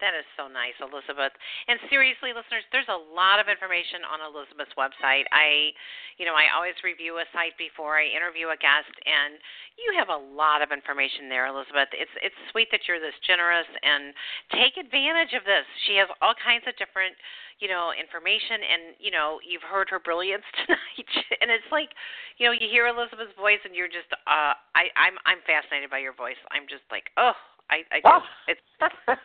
[0.03, 1.31] That is so nice, Elizabeth.
[1.71, 5.23] And seriously, listeners, there's a lot of information on Elizabeth's website.
[5.31, 5.71] I,
[6.19, 9.39] you know, I always review a site before I interview a guest, and
[9.79, 11.95] you have a lot of information there, Elizabeth.
[11.95, 14.11] It's it's sweet that you're this generous and
[14.51, 15.63] take advantage of this.
[15.87, 17.15] She has all kinds of different,
[17.63, 21.95] you know, information, and you know, you've heard her brilliance tonight, and it's like,
[22.43, 26.03] you know, you hear Elizabeth's voice, and you're just, uh, I, I'm I'm fascinated by
[26.03, 26.39] your voice.
[26.51, 27.39] I'm just like, oh.
[27.71, 28.21] I, I ah.
[28.49, 28.89] just, Oh.
[29.09, 29.19] it's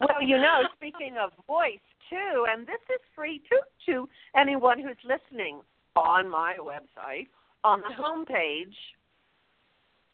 [0.00, 1.78] well, you know, speaking of voice
[2.10, 5.60] too, and this is free too to anyone who's listening
[5.96, 7.28] on my website.
[7.64, 8.74] On the homepage,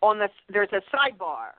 [0.03, 1.57] on the there's a sidebar,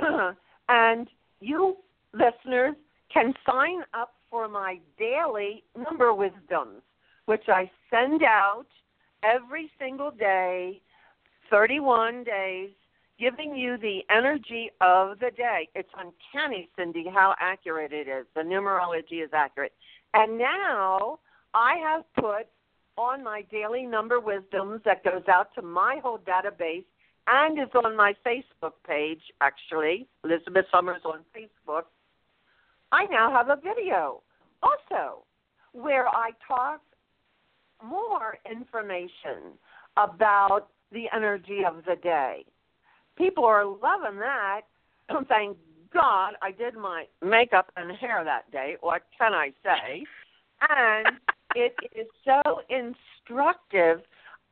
[0.68, 1.08] and
[1.40, 1.76] you
[2.14, 2.74] listeners
[3.12, 6.82] can sign up for my daily number wisdoms,
[7.26, 8.66] which I send out
[9.22, 10.80] every single day,
[11.50, 12.70] 31 days
[13.18, 15.68] giving you the energy of the day.
[15.74, 18.26] It's uncanny, Cynde, how accurate it is.
[18.34, 19.72] The numerology is accurate.
[20.14, 21.18] And now
[21.54, 22.46] I have put
[22.96, 26.84] on my daily number wisdoms that goes out to my whole database
[27.26, 31.82] and is on my Facebook page, actually, Elizabeth Summers on Facebook.
[32.90, 34.22] I now have a video
[34.62, 35.24] also
[35.72, 36.80] where I talk
[37.84, 39.58] more information
[39.96, 42.44] about the energy of the day.
[43.18, 44.62] People are loving that.
[45.28, 45.58] Thank
[45.92, 48.76] God I did my makeup and hair that day.
[48.80, 50.04] What can I say?
[50.68, 51.18] And
[51.54, 54.00] it is so instructive.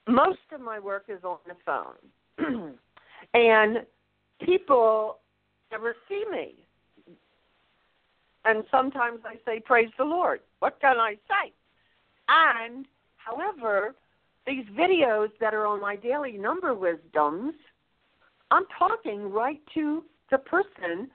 [0.09, 2.75] Most of my work is on the phone.
[3.35, 3.79] and
[4.45, 5.19] people
[5.71, 6.55] never see me.
[8.45, 10.41] And sometimes I say, Praise the Lord.
[10.61, 11.53] What can I say?
[12.29, 12.87] And,
[13.17, 13.95] however,
[14.47, 17.55] these videos that are on my daily number wisdoms,
[18.51, 21.11] I'm talking right to the person.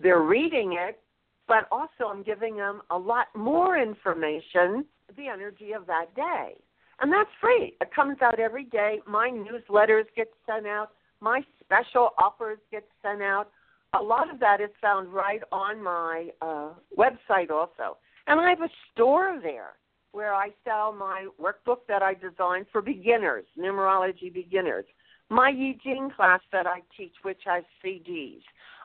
[0.00, 1.00] They're reading it,
[1.48, 4.84] but also I'm giving them a lot more information,
[5.16, 6.56] the energy of that day.
[7.00, 7.76] And that's free.
[7.80, 9.00] It comes out every day.
[9.06, 10.92] My newsletters get sent out.
[11.20, 13.50] My special offers get sent out.
[13.98, 17.98] A lot of that is found right on my uh, website also.
[18.26, 19.74] And I have a store there
[20.12, 24.86] where I sell my workbook that I designed for beginners, numerology beginners.
[25.28, 28.42] My Yi Jing class that I teach, which has CDs.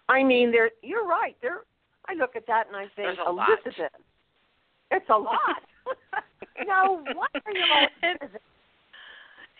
[0.09, 0.71] I mean, there.
[0.81, 1.35] You're right.
[1.41, 1.61] There.
[2.07, 3.91] I look at that and I think, Elizabeth, lot.
[4.89, 5.61] It's a lot.
[6.67, 7.41] no are
[8.03, 8.29] you're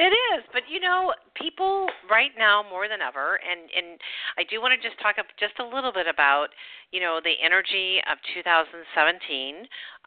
[0.02, 4.02] it is, but you know, people right now more than ever, and and
[4.34, 6.49] I do want to just talk up just a little bit about,
[6.89, 8.82] you know, the energy of 2017.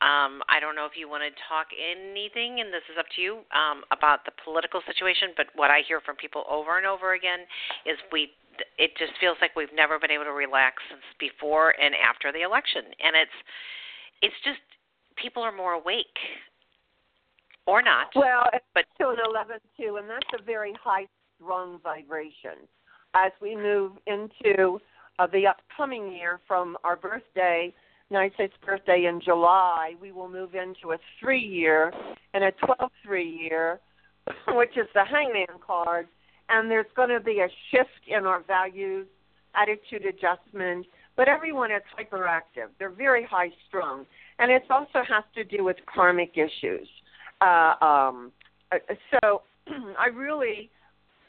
[0.03, 3.23] Um, I don't know if you want to talk anything, and this is up to
[3.23, 5.31] you um, about the political situation.
[5.39, 7.47] But what I hear from people over and over again
[7.87, 8.35] is we
[8.79, 12.43] it just feels like we've never been able to relax since before and after the
[12.43, 13.39] election and it's
[14.23, 14.63] it's just
[15.19, 16.15] people are more awake
[17.67, 18.09] or not.
[18.15, 18.45] Well,
[18.75, 21.07] but to an eleven two, and that's a very high
[21.37, 22.67] strung vibration.
[23.15, 24.81] As we move into
[25.19, 27.73] uh, the upcoming year from our birthday,
[28.11, 31.93] United States birthday in July, we will move into a three year
[32.35, 33.81] and a twelve three year,
[34.49, 36.09] which is the hangman card.
[36.51, 39.07] And there's going to be a shift in our values,
[39.57, 40.87] attitude adjustment,
[41.17, 42.69] but everyone is hyperactive.
[42.79, 44.05] They're very high strung.
[44.39, 46.89] And it also has to do with karmic issues.
[47.41, 48.33] Uh, um,
[48.73, 48.79] uh,
[49.11, 49.43] so
[49.99, 50.71] I really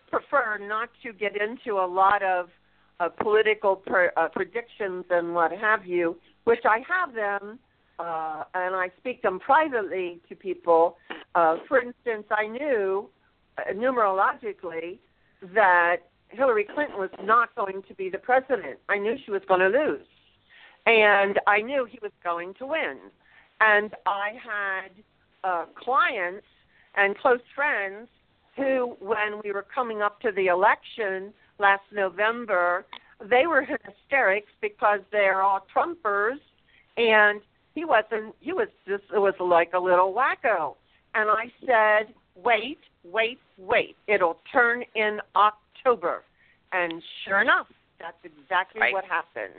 [0.09, 2.49] prefer not to get into a lot of
[2.99, 7.59] uh, political per, uh, predictions and what have you, which I have them
[7.99, 10.97] uh, and I speak them privately to people.
[11.33, 13.09] Uh, for instance, I knew
[13.57, 14.99] uh, numerologically
[15.53, 15.97] that
[16.29, 18.79] Hillary Clinton was not going to be the president.
[18.89, 20.05] I knew she was going to lose,
[20.85, 22.97] and I knew he was going to win.
[23.61, 24.91] And I had
[25.45, 26.45] uh, clients
[26.95, 28.07] and close friends
[28.55, 32.85] who, when we were coming up to the election last November,
[33.29, 36.39] they were in hysterics because they're all Trumpers,
[36.97, 37.41] and
[37.73, 38.33] he wasn't.
[38.39, 40.75] He was just it was like a little wacko.
[41.13, 43.95] And I said, wait, wait, wait.
[44.07, 46.23] It'll turn in October.
[46.73, 47.67] And sure enough,
[47.99, 48.93] that's exactly right.
[48.93, 49.55] what happened.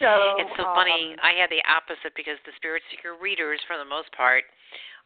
[0.00, 1.16] So it's so um, funny.
[1.20, 4.44] I had the opposite because the spirit seeker readers, for the most part,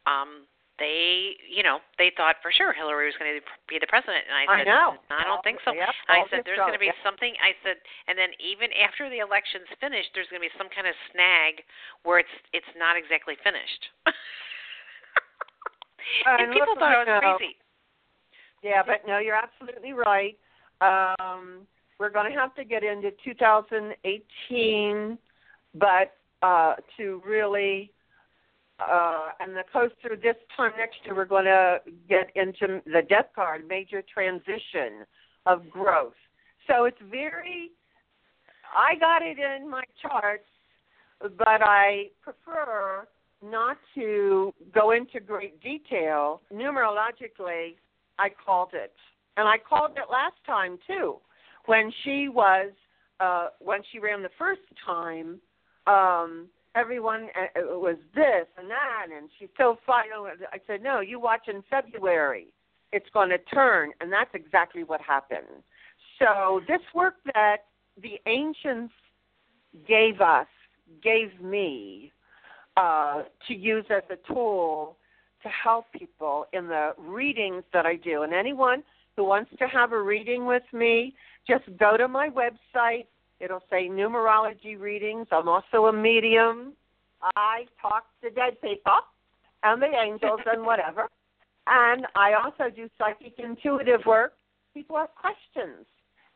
[0.07, 0.47] um,
[0.79, 3.39] they, you know, they thought for sure Hillary was going to
[3.71, 4.99] be the president, and I said, I know.
[5.07, 5.71] I don't think so.
[5.71, 6.99] Yep, I said, there's going to be yep.
[7.07, 7.31] something.
[7.39, 7.79] I said,
[8.11, 11.63] and then even after the election's finished, there's going to be some kind of snag
[12.03, 13.87] where it's it's not exactly finished.
[16.27, 17.55] and, and people thought it was know, crazy.
[18.67, 20.35] Yeah, but no, you're absolutely right.
[20.83, 21.71] Um,
[22.03, 23.95] we're going to have to get into 2018,
[25.79, 27.94] but uh, to really
[28.81, 33.27] uh, and the closer this time next year, we're going to get into the death
[33.35, 35.05] card, major transition
[35.47, 36.15] of growth.
[36.67, 37.71] So it's very,
[38.77, 40.49] I got it in my charts,
[41.21, 43.07] but I prefer
[43.43, 46.41] not to go into great detail.
[46.53, 47.77] Numerologically,
[48.19, 48.95] I called it.
[49.37, 51.17] And I called it last time too,
[51.67, 52.71] when she was,
[53.21, 55.41] uh, when she ran the first time.
[55.87, 60.07] Um, everyone uh, it was this and that, and she's so fine.
[60.53, 62.49] I said, no, you watch in February.
[62.93, 65.63] It's going to turn, and that's exactly what happened.
[66.19, 67.59] So this work that
[68.01, 68.95] the ancients
[69.89, 70.47] gave us,
[71.03, 72.13] gave me,
[72.77, 74.97] uh, to use as a tool
[75.43, 78.23] to help people in the readings that I do.
[78.23, 78.83] And anyone
[79.17, 81.15] who wants to have a reading with me,
[81.47, 83.07] just go to my website,
[83.41, 85.27] It'll say numerology readings.
[85.31, 86.73] I'm also a medium.
[87.37, 89.01] I talk to dead people
[89.63, 91.09] and the angels and whatever.
[91.67, 94.35] And I also do psychic intuitive work.
[94.75, 95.87] People have questions,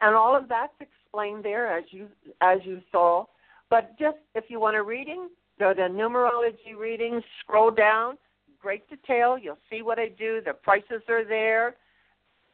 [0.01, 2.09] and all of that's explained there, as you
[2.41, 3.25] as you saw
[3.69, 5.29] But just if you want a reading,
[5.59, 8.17] go to numerology readings, scroll down,
[8.61, 9.37] great detail.
[9.37, 10.41] You'll see what I do.
[10.45, 11.75] The prices are there.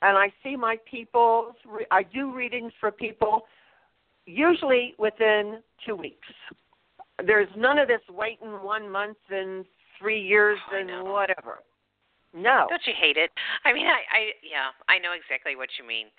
[0.02, 1.52] And I see my people,
[1.90, 3.42] I do readings for people
[4.26, 6.28] usually within two weeks.
[7.24, 9.64] There's none of this waiting one month and
[9.98, 11.60] three years Oh, and whatever.
[12.34, 12.66] No.
[12.68, 13.30] Don't you hate it?
[13.64, 16.10] I mean, I, I yeah, I know exactly what you mean.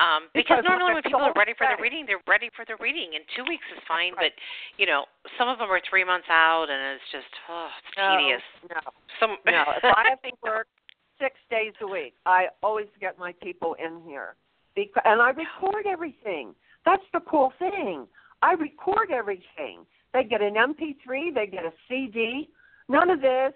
[0.00, 2.80] Um, Because because, normally when people are ready for the reading, they're ready for the
[2.80, 4.16] reading, and two weeks is fine.
[4.16, 4.32] Right.
[4.32, 5.04] But you know,
[5.36, 8.46] some of them are three months out, and it's just oh, it's no, tedious.
[8.72, 8.80] No.
[9.20, 9.76] Some No.
[9.76, 10.72] If I have to work
[11.20, 14.40] six days a week, I always get my people in here.
[14.72, 16.54] Because, and I record everything.
[16.84, 18.06] That's the cool thing.
[18.42, 19.84] I record everything.
[20.14, 22.48] They get an MP3, they get a CD.
[22.88, 23.52] None of this,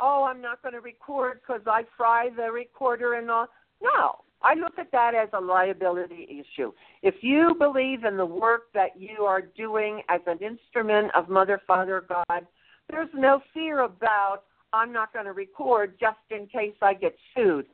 [0.00, 3.46] oh, I'm not going to record because I fry the recorder and all.
[3.80, 4.16] No.
[4.44, 6.72] I look at that as a liability issue.
[7.02, 11.60] If you believe in the work that you are doing as an instrument of Mother,
[11.64, 12.46] Father, God,
[12.90, 14.42] there's no fear about
[14.72, 17.66] I'm not going to record just in case I get sued.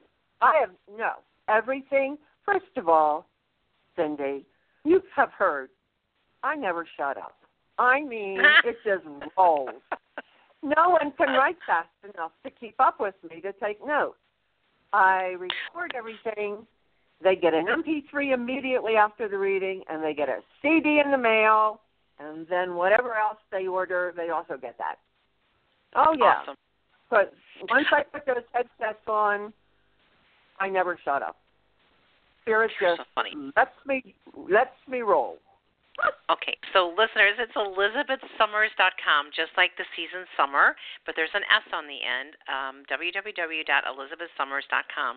[0.43, 1.13] I have no
[1.49, 2.19] everything.
[2.45, 3.27] First of all,
[3.97, 4.45] Cynde,
[4.89, 5.71] you have heard.
[6.43, 7.37] I never shut up.
[7.79, 9.05] I mean, it just
[9.37, 9.71] rolls.
[10.63, 14.19] No one can write fast enough to keep up with me to take notes.
[14.93, 16.67] I record everything.
[17.23, 21.19] They get an MP3 immediately after the reading, and they get a CD in the
[21.19, 21.81] mail,
[22.19, 24.97] and then whatever else they order, they also get that.
[25.95, 26.55] Oh yeah, awesome.
[27.11, 27.33] but
[27.71, 29.53] once I put those headsets on,
[30.61, 31.37] I never shut up.
[32.43, 33.35] Spirit just so funny.
[33.57, 34.15] lets me
[34.51, 35.39] lets me roll.
[36.31, 41.91] Okay, so listeners, it's elizabethsummers.com, just like the season summer, but there's an S on
[41.91, 42.39] the end.
[42.47, 45.15] Um, www.elizabethsummers.com,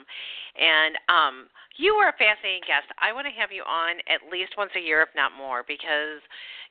[0.58, 2.90] and um, you are a fascinating guest.
[2.98, 6.18] I want to have you on at least once a year, if not more, because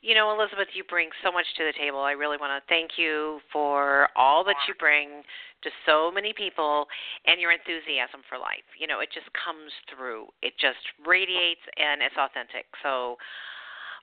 [0.00, 2.00] you know, Elizabeth, you bring so much to the table.
[2.00, 5.20] I really want to thank you for all that you bring
[5.62, 6.88] to so many people
[7.28, 8.64] and your enthusiasm for life.
[8.80, 10.32] You know, it just comes through.
[10.40, 12.64] It just radiates and it's authentic.
[12.82, 13.20] So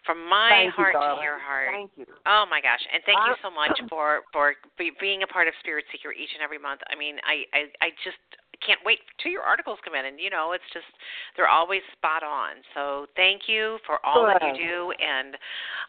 [0.08, 1.70] from my Thank you, heart to your heart.
[1.76, 2.08] Thank you.
[2.26, 2.82] Oh my gosh!
[2.96, 6.16] And thank you Uh, so much for for be, being a part of Spirit Seeker
[6.16, 6.80] each and every month.
[6.88, 8.18] I mean, I I, I just
[8.66, 10.88] can't wait till your articles come in, and you know, it's just
[11.36, 12.64] they're always spot on.
[12.74, 15.36] So thank you for all that you do, and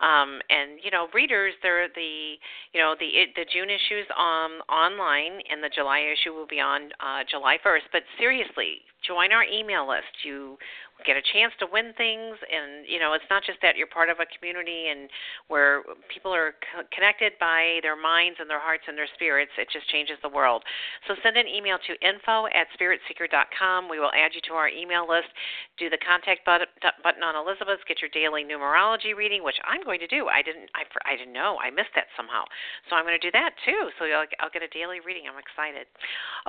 [0.02, 2.34] um and you know, readers, they're the
[2.74, 6.60] you know the it, the June issues on online, and the July issue will be
[6.60, 7.86] on uh July first.
[7.92, 10.12] But seriously, join our email list.
[10.22, 10.58] You
[11.06, 14.10] get a chance to win things and you know it's not just that you're part
[14.10, 15.06] of a community and
[15.46, 19.70] where people are co- connected by their minds and their hearts and their spirits it
[19.70, 20.66] just changes the world.
[21.06, 25.06] So send an email to info at spiritseeker.com we will add you to our email
[25.06, 25.30] list.
[25.78, 27.86] Do the contact button, on elizabeth's.
[27.86, 30.26] Get your daily numerology reading which i'm going to do.
[30.26, 31.62] I didn't i, I didn't know.
[31.62, 32.42] I missed that somehow.
[32.90, 33.94] So i'm going to do that too.
[34.02, 35.30] So I'll, I'll get a daily reading.
[35.30, 35.86] I'm excited.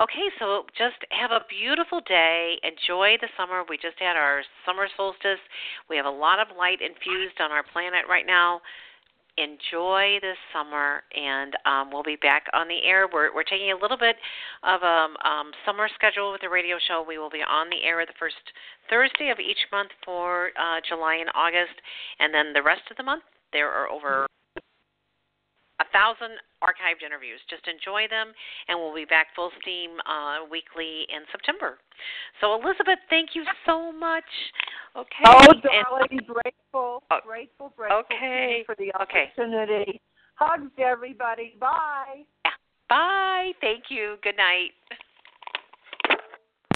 [0.02, 3.62] Okay so just have a beautiful day enjoy the summer.
[3.68, 5.40] We just had our summer solstice.
[5.88, 8.60] We have a lot of light infused on our planet right now.
[9.38, 13.08] Enjoy this summer and um, we'll be back on the air.
[13.10, 14.16] We're, we're taking a little bit
[14.64, 17.04] of a um, summer schedule with the radio show.
[17.06, 18.36] We will be on the air the first
[18.90, 21.78] thursday of each month for uh, july and august
[22.18, 23.22] and then the rest of the month
[23.52, 24.26] there are over
[25.80, 27.40] a thousand archived interviews.
[27.48, 28.32] Just enjoy them,
[28.68, 31.80] and we'll be back full steam uh, weekly in September.
[32.40, 34.28] So, Elizabeth, thank you so much.
[34.96, 35.24] Okay.
[35.26, 39.98] Oh, and- darling, grateful, Oh, grateful, grateful okay, for the opportunity.
[39.98, 40.00] okay.
[40.34, 41.56] Hugs, everybody.
[41.60, 42.24] Bye.
[42.88, 43.52] Bye.
[43.60, 44.16] Thank you.
[44.22, 44.72] Good night.